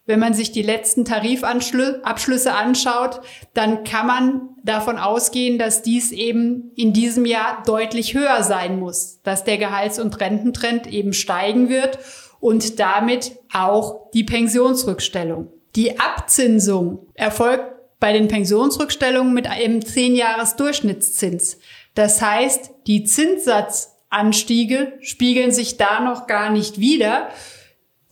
Wenn 0.08 0.20
man 0.20 0.36
sich 0.36 0.52
die 0.52 0.62
letzten 0.62 1.04
Tarifabschlüsse 1.04 2.54
anschaut, 2.54 3.22
dann 3.56 3.84
kann 3.84 4.06
man 4.06 4.50
davon 4.64 5.00
ausgehen, 5.00 5.58
dass 5.58 5.82
dies 5.82 6.12
eben 6.12 6.72
in 6.76 6.94
diesem 6.94 7.26
Jahr 7.26 7.64
deutlich 7.66 8.14
höher 8.14 8.44
sein 8.44 8.80
muss, 8.80 9.22
dass 9.24 9.44
der 9.44 9.58
Gehalts- 9.58 10.00
und 10.00 10.20
Rententrend 10.20 10.86
eben 10.86 11.14
steigen 11.14 11.70
wird 11.70 11.98
und 12.40 12.80
damit 12.80 13.32
auch 13.52 14.12
die 14.12 14.24
Pensionsrückstellung. 14.24 15.52
Die 15.76 16.00
Abzinsung 16.00 17.08
erfolgt 17.16 17.66
bei 18.00 18.14
den 18.14 18.28
Pensionsrückstellungen 18.28 19.34
mit 19.34 19.48
einem 19.48 19.80
10-Jahres-Durchschnittszins. 19.80 21.58
Das 21.96 22.22
heißt, 22.22 22.72
die 22.86 23.06
Zinssatzanstiege 23.06 24.94
spiegeln 25.02 25.52
sich 25.52 25.78
da 25.78 26.00
noch 26.02 26.28
gar 26.28 26.52
nicht 26.52 26.80
wieder 26.80 27.30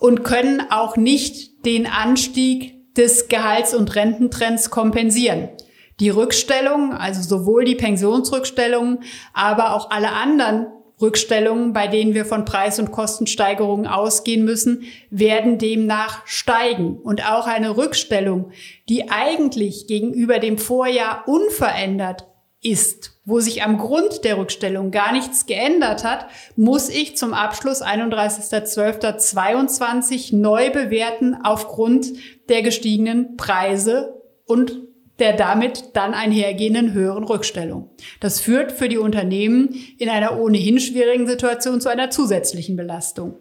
und 0.03 0.25
können 0.25 0.61
auch 0.69 0.97
nicht 0.97 1.65
den 1.65 1.87
Anstieg 1.87 2.93
des 2.93 3.29
Gehalts- 3.29 3.73
und 3.73 3.95
Rententrends 3.95 4.69
kompensieren. 4.69 5.47
Die 6.01 6.09
Rückstellungen, 6.09 6.91
also 6.91 7.21
sowohl 7.21 7.63
die 7.63 7.75
Pensionsrückstellungen, 7.75 8.99
aber 9.33 9.73
auch 9.73 9.91
alle 9.91 10.11
anderen 10.11 10.67
Rückstellungen, 11.01 11.71
bei 11.71 11.87
denen 11.87 12.13
wir 12.13 12.25
von 12.25 12.43
Preis- 12.43 12.79
und 12.79 12.91
Kostensteigerungen 12.91 13.87
ausgehen 13.87 14.43
müssen, 14.43 14.83
werden 15.09 15.57
demnach 15.57 16.27
steigen. 16.27 16.97
Und 16.97 17.25
auch 17.31 17.47
eine 17.47 17.77
Rückstellung, 17.77 18.51
die 18.89 19.09
eigentlich 19.09 19.87
gegenüber 19.87 20.39
dem 20.39 20.57
Vorjahr 20.57 21.23
unverändert 21.27 22.27
ist, 22.63 23.13
wo 23.25 23.39
sich 23.39 23.63
am 23.63 23.77
Grund 23.77 24.23
der 24.23 24.37
Rückstellung 24.37 24.91
gar 24.91 25.11
nichts 25.11 25.45
geändert 25.45 26.03
hat, 26.03 26.25
muss 26.55 26.89
ich 26.89 27.17
zum 27.17 27.33
Abschluss 27.33 27.83
31.12.22 27.83 30.35
neu 30.35 30.71
bewerten 30.71 31.35
aufgrund 31.43 32.07
der 32.49 32.63
gestiegenen 32.63 33.37
Preise 33.37 34.15
und 34.45 34.81
der 35.19 35.33
damit 35.33 35.91
dann 35.93 36.13
einhergehenden 36.13 36.93
höheren 36.93 37.23
Rückstellung. 37.23 37.89
Das 38.19 38.39
führt 38.39 38.71
für 38.71 38.89
die 38.89 38.97
Unternehmen 38.97 39.75
in 39.99 40.09
einer 40.09 40.39
ohnehin 40.39 40.79
schwierigen 40.79 41.27
Situation 41.27 41.81
zu 41.81 41.89
einer 41.89 42.09
zusätzlichen 42.09 42.75
Belastung. 42.75 43.35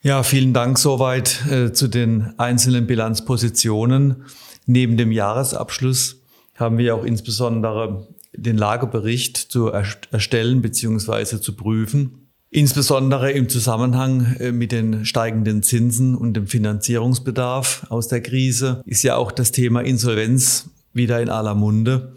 Ja, 0.00 0.22
vielen 0.22 0.52
Dank 0.52 0.78
soweit 0.78 1.42
äh, 1.48 1.72
zu 1.72 1.86
den 1.86 2.34
einzelnen 2.38 2.86
Bilanzpositionen. 2.86 4.24
Neben 4.66 4.96
dem 4.96 5.12
Jahresabschluss 5.12 6.22
haben 6.56 6.78
wir 6.78 6.96
auch 6.96 7.04
insbesondere 7.04 8.08
den 8.32 8.56
Lagebericht 8.56 9.36
zu 9.36 9.68
erstellen 9.68 10.62
bzw. 10.62 11.40
zu 11.40 11.54
prüfen. 11.54 12.22
Insbesondere 12.54 13.32
im 13.32 13.48
Zusammenhang 13.48 14.36
äh, 14.38 14.52
mit 14.52 14.72
den 14.72 15.06
steigenden 15.06 15.62
Zinsen 15.62 16.14
und 16.14 16.34
dem 16.34 16.46
Finanzierungsbedarf 16.46 17.86
aus 17.88 18.08
der 18.08 18.20
Krise 18.20 18.82
ist 18.84 19.02
ja 19.02 19.16
auch 19.16 19.32
das 19.32 19.52
Thema 19.52 19.80
Insolvenz 19.80 20.68
wieder 20.92 21.22
in 21.22 21.30
aller 21.30 21.54
Munde. 21.54 22.12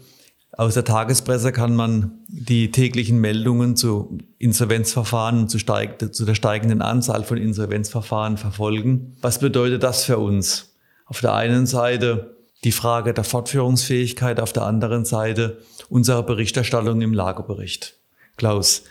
Aus 0.52 0.74
der 0.74 0.84
Tagespresse 0.84 1.52
kann 1.52 1.74
man 1.74 2.12
die 2.28 2.70
täglichen 2.70 3.18
Meldungen 3.18 3.76
zu 3.76 4.18
Insolvenzverfahren 4.38 5.38
und 5.38 5.50
zu, 5.50 5.58
steig 5.58 6.14
zu 6.14 6.24
der 6.26 6.34
steigenden 6.34 6.82
Anzahl 6.82 7.24
von 7.24 7.38
Insolvenzverfahren 7.38 8.36
verfolgen. 8.36 9.16
Was 9.22 9.38
bedeutet 9.38 9.82
das 9.82 10.04
für 10.04 10.18
uns? 10.18 10.74
Auf 11.06 11.20
der 11.20 11.34
einen 11.34 11.66
Seite 11.66 12.35
die 12.64 12.72
Frage 12.72 13.14
der 13.14 13.24
Fortführungsfähigkeit, 13.24 14.40
auf 14.40 14.52
der 14.52 14.64
anderen 14.64 15.04
Seite 15.04 15.62
unsere 15.88 16.22
Berichterstattung 16.22 17.00
im 17.00 17.12
Lagerbericht. 17.12 17.98
Klaus. 18.36 18.82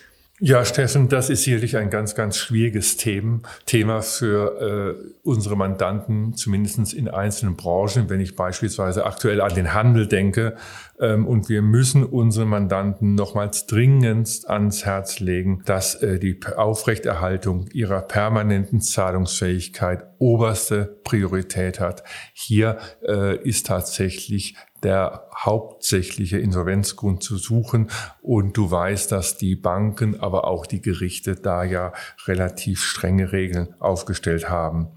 Ja, 0.41 0.65
Steffen, 0.65 1.07
das 1.07 1.29
ist 1.29 1.43
sicherlich 1.43 1.77
ein 1.77 1.89
ganz, 1.89 2.13
ganz 2.13 2.35
schwieriges 2.35 2.97
Thema, 2.97 4.01
für 4.01 4.97
äh, 4.99 5.11
unsere 5.23 5.55
Mandanten, 5.55 6.35
zumindest 6.35 6.93
in 6.93 7.07
einzelnen 7.07 7.55
Branchen. 7.55 8.09
Wenn 8.09 8.19
ich 8.19 8.35
beispielsweise 8.35 9.05
aktuell 9.05 9.39
an 9.39 9.55
den 9.55 9.73
Handel 9.73 10.07
denke, 10.07 10.57
ähm, 10.99 11.25
und 11.25 11.47
wir 11.47 11.61
müssen 11.61 12.03
unseren 12.03 12.49
Mandanten 12.49 13.15
nochmals 13.15 13.65
dringendst 13.65 14.49
ans 14.49 14.85
Herz 14.85 15.21
legen, 15.21 15.61
dass 15.65 15.95
äh, 15.95 16.19
die 16.19 16.37
Aufrechterhaltung 16.55 17.67
ihrer 17.71 18.01
permanenten 18.01 18.81
Zahlungsfähigkeit 18.81 20.03
oberste 20.19 20.99
Priorität 21.05 21.79
hat. 21.79 22.03
Hier 22.33 22.77
äh, 23.07 23.37
ist 23.37 23.67
tatsächlich 23.67 24.55
der 24.85 25.27
hauptsächliche 25.35 26.37
Insolvenzgrund 26.37 27.23
zu 27.23 27.37
suchen. 27.37 27.89
Und 28.21 28.55
du 28.55 28.69
weißt, 28.69 29.11
dass 29.11 29.37
die 29.37 29.55
Banken, 29.55 30.19
aber 30.19 30.45
auch 30.45 30.67
die 30.67 30.81
Gerichte 30.81 31.35
da 31.35 31.63
ja 31.63 31.91
relativ 32.27 32.83
strenge 32.83 33.31
Regeln 33.31 33.73
aufgestellt 33.79 34.47
haben. 34.47 34.89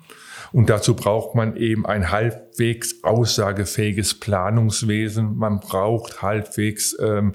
Und 0.53 0.71
dazu 0.71 0.95
braucht 0.95 1.35
man 1.35 1.57
eben 1.57 1.87
ein 1.87 2.11
halbwegs 2.11 3.03
aussagefähiges 3.03 4.21
Planungswesen. 4.21 5.37
Man 5.37 5.61
braucht 5.61 6.23
halbwegs 6.23 6.97
ähm, 7.01 7.33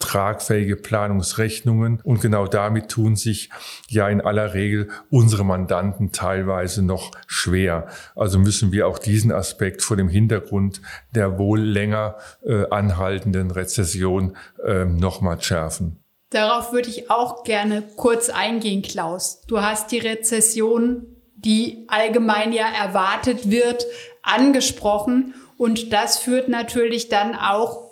tragfähige 0.00 0.74
Planungsrechnungen. 0.76 2.00
Und 2.02 2.20
genau 2.20 2.46
damit 2.46 2.88
tun 2.88 3.14
sich 3.14 3.50
ja 3.88 4.08
in 4.08 4.20
aller 4.20 4.54
Regel 4.54 4.88
unsere 5.10 5.44
Mandanten 5.44 6.10
teilweise 6.10 6.82
noch 6.82 7.12
schwer. 7.28 7.86
Also 8.16 8.38
müssen 8.38 8.72
wir 8.72 8.88
auch 8.88 8.98
diesen 8.98 9.30
Aspekt 9.30 9.82
vor 9.82 9.96
dem 9.96 10.08
Hintergrund 10.08 10.80
der 11.14 11.38
wohl 11.38 11.60
länger 11.60 12.16
äh, 12.44 12.68
anhaltenden 12.70 13.50
Rezession 13.50 14.36
äh, 14.64 14.84
nochmal 14.84 15.40
schärfen. 15.40 16.02
Darauf 16.30 16.72
würde 16.72 16.88
ich 16.88 17.10
auch 17.10 17.42
gerne 17.42 17.82
kurz 17.96 18.30
eingehen, 18.30 18.82
Klaus. 18.82 19.42
Du 19.48 19.60
hast 19.60 19.90
die 19.90 19.98
Rezession, 19.98 21.06
die 21.34 21.86
allgemein 21.88 22.52
ja 22.52 22.66
erwartet 22.68 23.50
wird, 23.50 23.84
angesprochen. 24.22 25.34
Und 25.56 25.92
das 25.92 26.18
führt 26.18 26.48
natürlich 26.48 27.08
dann 27.08 27.34
auch 27.34 27.89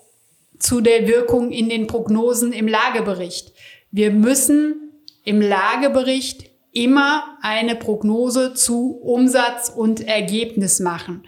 zu 0.58 0.80
der 0.80 1.06
Wirkung 1.06 1.50
in 1.50 1.68
den 1.68 1.86
Prognosen 1.86 2.52
im 2.52 2.68
Lagebericht. 2.68 3.52
Wir 3.90 4.10
müssen 4.10 4.92
im 5.24 5.40
Lagebericht 5.40 6.50
immer 6.72 7.38
eine 7.42 7.76
Prognose 7.76 8.54
zu 8.54 8.98
Umsatz 9.02 9.72
und 9.74 10.06
Ergebnis 10.06 10.80
machen. 10.80 11.26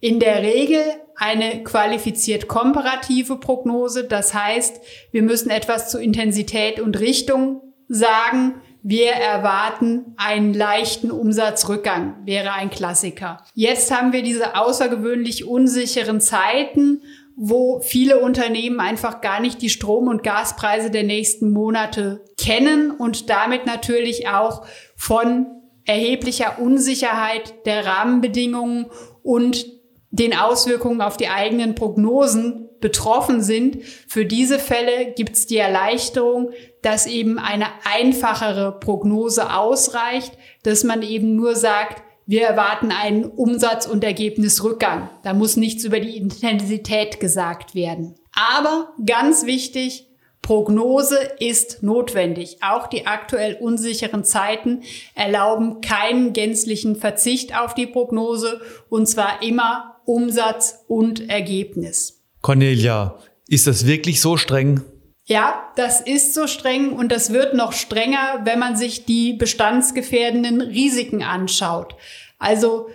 In 0.00 0.20
der 0.20 0.42
Regel 0.42 0.82
eine 1.16 1.62
qualifiziert 1.62 2.48
komparative 2.48 3.36
Prognose. 3.36 4.04
Das 4.04 4.34
heißt, 4.34 4.80
wir 5.12 5.22
müssen 5.22 5.50
etwas 5.50 5.90
zu 5.90 5.98
Intensität 5.98 6.80
und 6.80 6.98
Richtung 6.98 7.62
sagen. 7.88 8.60
Wir 8.84 9.12
erwarten 9.12 10.14
einen 10.16 10.54
leichten 10.54 11.12
Umsatzrückgang, 11.12 12.16
wäre 12.24 12.52
ein 12.52 12.68
Klassiker. 12.68 13.44
Jetzt 13.54 13.96
haben 13.96 14.12
wir 14.12 14.24
diese 14.24 14.56
außergewöhnlich 14.56 15.44
unsicheren 15.44 16.20
Zeiten, 16.20 17.02
wo 17.36 17.80
viele 17.80 18.20
Unternehmen 18.20 18.80
einfach 18.80 19.20
gar 19.20 19.40
nicht 19.40 19.62
die 19.62 19.70
Strom- 19.70 20.08
und 20.08 20.22
Gaspreise 20.22 20.90
der 20.90 21.02
nächsten 21.02 21.50
Monate 21.50 22.24
kennen 22.38 22.90
und 22.90 23.30
damit 23.30 23.66
natürlich 23.66 24.28
auch 24.28 24.66
von 24.96 25.46
erheblicher 25.84 26.58
Unsicherheit 26.60 27.66
der 27.66 27.86
Rahmenbedingungen 27.86 28.86
und 29.22 29.66
den 30.10 30.36
Auswirkungen 30.36 31.00
auf 31.00 31.16
die 31.16 31.28
eigenen 31.28 31.74
Prognosen 31.74 32.68
betroffen 32.80 33.42
sind. 33.42 33.82
Für 34.06 34.26
diese 34.26 34.58
Fälle 34.58 35.12
gibt 35.12 35.34
es 35.36 35.46
die 35.46 35.56
Erleichterung, 35.56 36.50
dass 36.82 37.06
eben 37.06 37.38
eine 37.38 37.66
einfachere 37.84 38.78
Prognose 38.78 39.54
ausreicht, 39.54 40.36
dass 40.64 40.84
man 40.84 41.02
eben 41.02 41.34
nur 41.34 41.56
sagt, 41.56 42.02
wir 42.26 42.42
erwarten 42.42 42.92
einen 42.92 43.24
Umsatz- 43.24 43.86
und 43.86 44.04
Ergebnisrückgang. 44.04 45.10
Da 45.22 45.34
muss 45.34 45.56
nichts 45.56 45.84
über 45.84 46.00
die 46.00 46.16
Intensität 46.16 47.20
gesagt 47.20 47.74
werden. 47.74 48.14
Aber 48.32 48.92
ganz 49.04 49.44
wichtig, 49.44 50.08
Prognose 50.42 51.16
ist 51.38 51.82
notwendig. 51.82 52.58
Auch 52.62 52.88
die 52.88 53.06
aktuell 53.06 53.56
unsicheren 53.60 54.24
Zeiten 54.24 54.82
erlauben 55.14 55.80
keinen 55.80 56.32
gänzlichen 56.32 56.96
Verzicht 56.96 57.56
auf 57.56 57.74
die 57.74 57.86
Prognose 57.86 58.60
und 58.88 59.06
zwar 59.06 59.42
immer 59.42 60.00
Umsatz 60.04 60.84
und 60.88 61.28
Ergebnis. 61.30 62.20
Cornelia, 62.40 63.18
ist 63.46 63.68
das 63.68 63.86
wirklich 63.86 64.20
so 64.20 64.36
streng? 64.36 64.82
Ja, 65.24 65.70
das 65.76 66.00
ist 66.00 66.34
so 66.34 66.46
streng 66.46 66.92
und 66.92 67.12
das 67.12 67.32
wird 67.32 67.54
noch 67.54 67.72
strenger, 67.72 68.40
wenn 68.44 68.58
man 68.58 68.76
sich 68.76 69.04
die 69.04 69.34
bestandsgefährdenden 69.34 70.60
Risiken 70.60 71.22
anschaut. 71.22 71.94
Also 72.38 72.88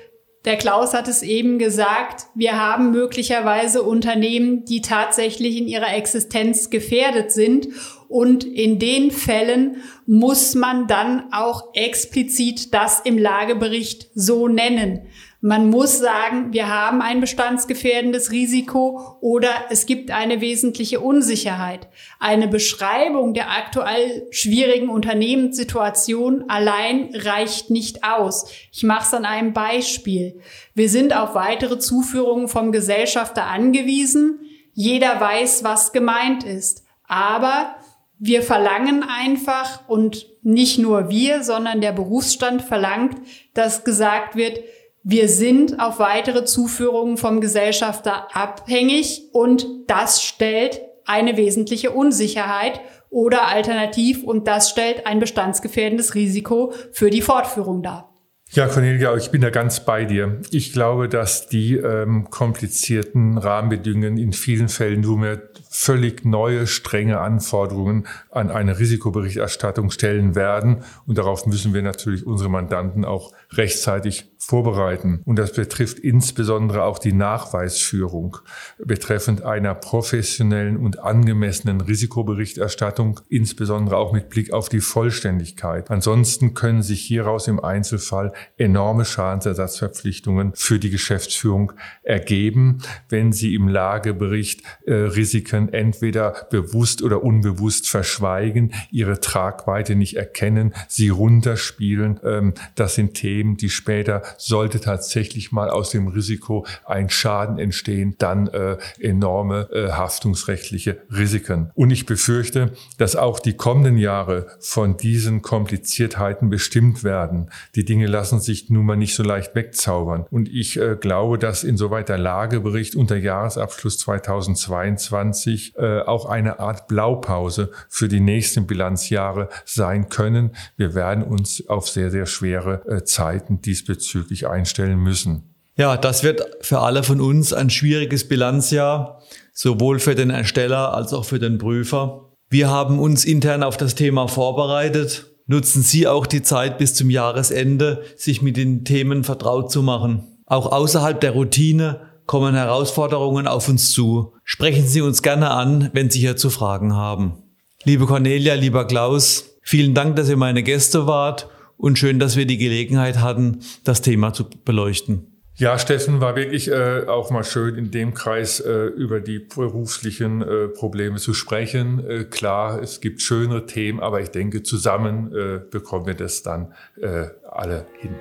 der 0.48 0.58
Klaus 0.58 0.94
hat 0.94 1.08
es 1.08 1.24
eben 1.24 1.60
gesagt, 1.60 2.28
wir 2.34 2.58
haben 2.58 2.92
möglicherweise 2.92 3.84
Unternehmen, 3.84 4.64
die 4.64 4.82
tatsächlich 4.82 5.58
in 5.58 5.68
ihrer 5.68 5.94
Existenz 5.94 6.70
gefährdet 6.70 7.32
sind. 7.32 7.68
Und 8.08 8.46
in 8.46 8.80
den 8.80 9.12
Fällen 9.12 9.84
muss 10.06 10.56
man 10.56 10.88
dann 10.88 11.34
auch 11.34 11.74
explizit 11.74 12.74
das 12.74 13.02
im 13.02 13.18
Lagebericht 13.18 14.10
so 14.16 14.48
nennen. 14.48 15.08
Man 15.48 15.70
muss 15.70 16.00
sagen, 16.00 16.52
wir 16.52 16.68
haben 16.68 17.02
ein 17.02 17.22
bestandsgefährdendes 17.22 18.32
Risiko 18.32 19.18
oder 19.22 19.48
es 19.70 19.86
gibt 19.86 20.12
eine 20.12 20.42
wesentliche 20.42 21.00
Unsicherheit. 21.00 21.88
Eine 22.20 22.50
Beschreibung 22.50 23.34
der 23.34 23.50
aktuell 23.52 24.28
schwierigen 24.30 24.90
Unternehmenssituation 24.90 26.50
allein 26.50 27.12
reicht 27.14 27.70
nicht 27.70 28.04
aus. 28.04 28.52
Ich 28.74 28.84
mache 28.84 29.06
es 29.06 29.14
an 29.14 29.24
einem 29.24 29.54
Beispiel. 29.54 30.42
Wir 30.74 30.90
sind 30.90 31.16
auf 31.16 31.34
weitere 31.34 31.80
Zuführungen 31.80 32.50
vom 32.50 32.74
Gesellschafter 32.74 33.46
angewiesen. 33.46 34.42
Jeder 34.74 35.18
weiß, 35.18 35.64
was 35.64 35.94
gemeint 35.94 36.44
ist. 36.44 36.84
Aber 37.08 37.78
wir 38.20 38.42
verlangen 38.42 39.06
einfach 39.08 39.88
und 39.88 40.28
nicht 40.44 40.78
nur 40.78 41.10
wir, 41.10 41.42
sondern 41.42 41.80
der 41.80 41.94
Berufsstand 41.94 42.64
verlangt, 42.64 43.16
dass 43.54 43.86
gesagt 43.86 44.36
wird, 44.36 44.60
wir 45.04 45.30
sind 45.30 45.80
auf 45.80 46.00
weitere 46.00 46.46
Zuführungen 46.46 47.18
vom 47.18 47.40
Gesellschafter 47.42 48.36
abhängig 48.36 49.30
und 49.32 49.68
das 49.88 50.22
stellt 50.22 50.82
eine 51.06 51.38
wesentliche 51.38 51.92
Unsicherheit 51.92 52.82
oder 53.10 53.48
alternativ 53.48 54.24
und 54.24 54.48
das 54.48 54.70
stellt 54.70 55.08
ein 55.08 55.20
bestandsgefährdendes 55.20 56.16
Risiko 56.16 56.74
für 56.92 57.10
die 57.10 57.22
Fortführung 57.22 57.82
dar. 57.82 58.14
Ja, 58.52 58.68
Cornelia, 58.68 59.16
ich 59.18 59.30
bin 59.30 59.42
da 59.42 59.50
ganz 59.50 59.82
bei 59.84 60.06
dir. 60.06 60.40
Ich 60.52 60.72
glaube, 60.72 61.10
dass 61.10 61.48
die 61.48 61.76
ähm, 61.76 62.30
komplizierten 62.30 63.38
Rahmenbedingungen 63.38 64.18
in 64.18 64.32
vielen 64.32 64.70
Fällen 64.70 65.02
nur 65.02 65.18
mehr 65.18 65.42
völlig 65.70 66.24
neue, 66.24 66.66
strenge 66.66 67.20
Anforderungen 67.20 68.08
an 68.32 68.50
eine 68.50 68.80
Risikoberichterstattung 68.80 69.92
stellen 69.92 70.36
werden. 70.36 70.84
Und 71.06 71.18
darauf 71.18 71.46
müssen 71.46 71.74
wir 71.74 71.82
natürlich 71.82 72.26
unsere 72.26 72.50
Mandanten 72.50 73.04
auch 73.04 73.34
rechtzeitig 73.52 74.32
vorbereiten. 74.48 75.22
Und 75.26 75.38
das 75.38 75.52
betrifft 75.52 76.00
insbesondere 76.00 76.84
auch 76.84 77.00
die 77.00 77.12
Nachweisführung 77.12 78.38
betreffend 78.78 79.42
einer 79.42 79.76
professionellen 79.76 80.78
und 80.78 81.00
angemessenen 81.00 81.82
Risikoberichterstattung, 81.82 83.20
insbesondere 83.28 83.98
auch 83.98 84.14
mit 84.14 84.30
Blick 84.30 84.54
auf 84.54 84.70
die 84.70 84.80
Vollständigkeit. 84.80 85.92
Ansonsten 85.92 86.54
können 86.54 86.82
sich 86.82 87.02
hieraus 87.02 87.50
im 87.50 87.60
Einzelfall 87.60 88.32
enorme 88.58 89.04
Schadensersatzverpflichtungen 89.04 90.54
für 90.56 90.80
die 90.80 90.92
Geschäftsführung 90.92 91.74
ergeben, 92.04 92.78
wenn 93.10 93.34
sie 93.34 93.54
im 93.54 93.68
Lagebericht 93.68 94.62
äh, 94.86 94.94
Risiken 94.94 95.74
entweder 95.74 96.48
bewusst 96.50 97.02
oder 97.02 97.22
unbewusst 97.22 97.90
verschweigen, 97.90 98.74
ihre 98.92 99.20
Tragweite 99.20 99.96
nicht 99.96 100.16
erkennen, 100.16 100.74
sie 100.88 101.10
runterspielen. 101.10 102.22
Ähm, 102.24 102.54
das 102.76 102.96
sind 102.96 103.16
Themen, 103.16 103.58
die 103.58 103.70
später 103.70 104.22
sollte 104.38 104.80
tatsächlich 104.80 105.52
mal 105.52 105.70
aus 105.70 105.92
dem 105.92 106.08
Risiko 106.08 106.66
ein 106.86 107.10
Schaden 107.10 107.60
entstehen, 107.60 108.16
dann 108.18 108.48
äh, 108.48 108.78
enorme 109.00 109.70
äh, 109.72 109.92
haftungsrechtliche 109.92 111.02
Risiken. 111.12 111.72
Und 111.76 111.92
ich 111.92 112.06
befürchte, 112.06 112.74
dass 112.98 113.16
auch 113.16 113.40
die 113.40 113.54
kommenden 113.54 113.98
Jahre 113.98 114.48
von 114.60 114.98
diesen 114.98 115.42
Kompliziertheiten 115.42 116.50
bestimmt 116.50 117.04
werden. 117.04 117.50
Die 117.76 117.86
Dinge 117.86 118.08
lassen 118.08 118.40
sich 118.40 118.70
nun 118.70 118.86
mal 118.86 118.96
nicht 118.96 119.16
so 119.16 119.24
leicht 119.24 119.56
wegzaubern. 119.56 120.26
Und 120.30 120.50
ich 120.50 120.80
äh, 120.80 120.96
glaube, 121.00 121.38
dass 121.38 121.64
insoweit 121.64 122.10
der 122.10 122.18
Lagebericht 122.18 122.96
unter 122.96 123.16
Jahresabschluss 123.16 123.98
2022 124.00 125.76
äh, 125.78 126.02
auch 126.02 126.26
eine 126.26 126.60
Art 126.60 126.88
Blaupause 126.88 127.72
für 127.90 128.08
die 128.08 128.20
nächsten 128.20 128.68
Bilanzjahre 128.68 129.50
sein 129.66 130.10
können. 130.10 130.52
Wir 130.76 130.96
werden 130.96 131.24
uns 131.24 131.68
auf 131.68 131.90
sehr, 131.90 132.12
sehr 132.12 132.26
schwere 132.26 132.86
äh, 132.88 133.04
Zeiten 133.04 133.62
diesbezüglich 133.62 134.27
diesbezüglich 134.28 134.48
einstellen 134.48 135.00
müssen. 135.00 135.56
Ja, 135.78 135.96
das 135.96 136.24
wird 136.24 136.42
für 136.62 136.80
alle 136.80 137.04
von 137.04 137.22
uns 137.22 137.54
ein 137.54 137.70
schwieriges 137.70 138.28
Bilanzjahr, 138.28 139.22
sowohl 139.54 140.00
für 140.00 140.16
den 140.16 140.32
Ersteller 140.32 140.94
als 140.94 141.14
auch 141.14 141.26
für 141.26 141.40
den 141.40 141.60
Prüfer. 141.60 142.32
Wir 142.50 142.70
haben 142.70 143.00
uns 143.00 143.26
intern 143.26 143.64
auf 143.64 143.78
das 143.78 143.94
Thema 143.94 144.28
vorbereitet. 144.28 145.28
Nutzen 145.46 145.82
Sie 145.84 146.08
auch 146.08 146.26
die 146.26 146.42
Zeit 146.42 146.78
bis 146.78 146.94
zum 146.94 147.10
Jahresende, 147.10 148.04
sich 148.16 148.42
mit 148.42 148.58
den 148.58 148.86
Themen 148.86 149.24
vertraut 149.24 149.72
zu 149.72 149.84
machen. 149.84 150.24
Auch 150.46 150.72
außerhalb 150.72 151.22
der 151.22 151.32
Routine 151.32 152.02
kommen 152.26 152.56
Herausforderungen 152.56 153.48
auf 153.48 153.70
uns 153.70 153.92
zu. 153.92 154.34
Sprechen 154.44 154.88
Sie 154.88 155.02
uns 155.02 155.22
gerne 155.22 155.52
an, 155.52 155.90
wenn 155.94 156.10
Sie 156.10 156.20
hierzu 156.20 156.50
Fragen 156.50 156.96
haben. 156.96 157.44
Liebe 157.84 158.06
Cornelia, 158.08 158.56
lieber 158.56 158.86
Klaus, 158.86 159.58
vielen 159.62 159.94
Dank, 159.94 160.16
dass 160.16 160.28
ihr 160.28 160.38
meine 160.38 160.64
Gäste 160.64 161.06
wart 161.06 161.48
und 161.78 161.98
schön, 161.98 162.20
dass 162.20 162.36
wir 162.36 162.46
die 162.46 162.58
Gelegenheit 162.58 163.20
hatten, 163.20 163.60
das 163.84 164.02
Thema 164.02 164.34
zu 164.34 164.50
beleuchten. 164.66 165.38
Ja, 165.60 165.80
Steffen, 165.80 166.22
war 166.22 166.36
wirklich 166.36 166.70
äh, 166.70 167.06
auch 167.08 167.32
mal 167.32 167.44
schön, 167.44 167.76
in 167.76 167.90
dem 167.90 168.14
Kreis 168.14 168.60
äh, 168.60 168.86
über 168.86 169.20
die 169.20 169.40
beruflichen 169.40 170.44
äh, 170.44 170.68
Probleme 170.68 171.18
zu 171.18 171.34
sprechen. 171.34 172.06
Äh, 172.08 172.26
klar, 172.26 172.80
es 172.80 173.02
gibt 173.02 173.24
schönere 173.24 173.66
Themen, 173.66 174.00
aber 174.00 174.22
ich 174.22 174.30
denke, 174.30 174.62
zusammen 174.62 175.36
äh, 175.36 175.60
bekommen 175.72 176.06
wir 176.06 176.14
das 176.14 176.44
dann 176.44 176.74
äh, 177.02 177.30
alle 177.50 177.88
hin. 178.00 178.14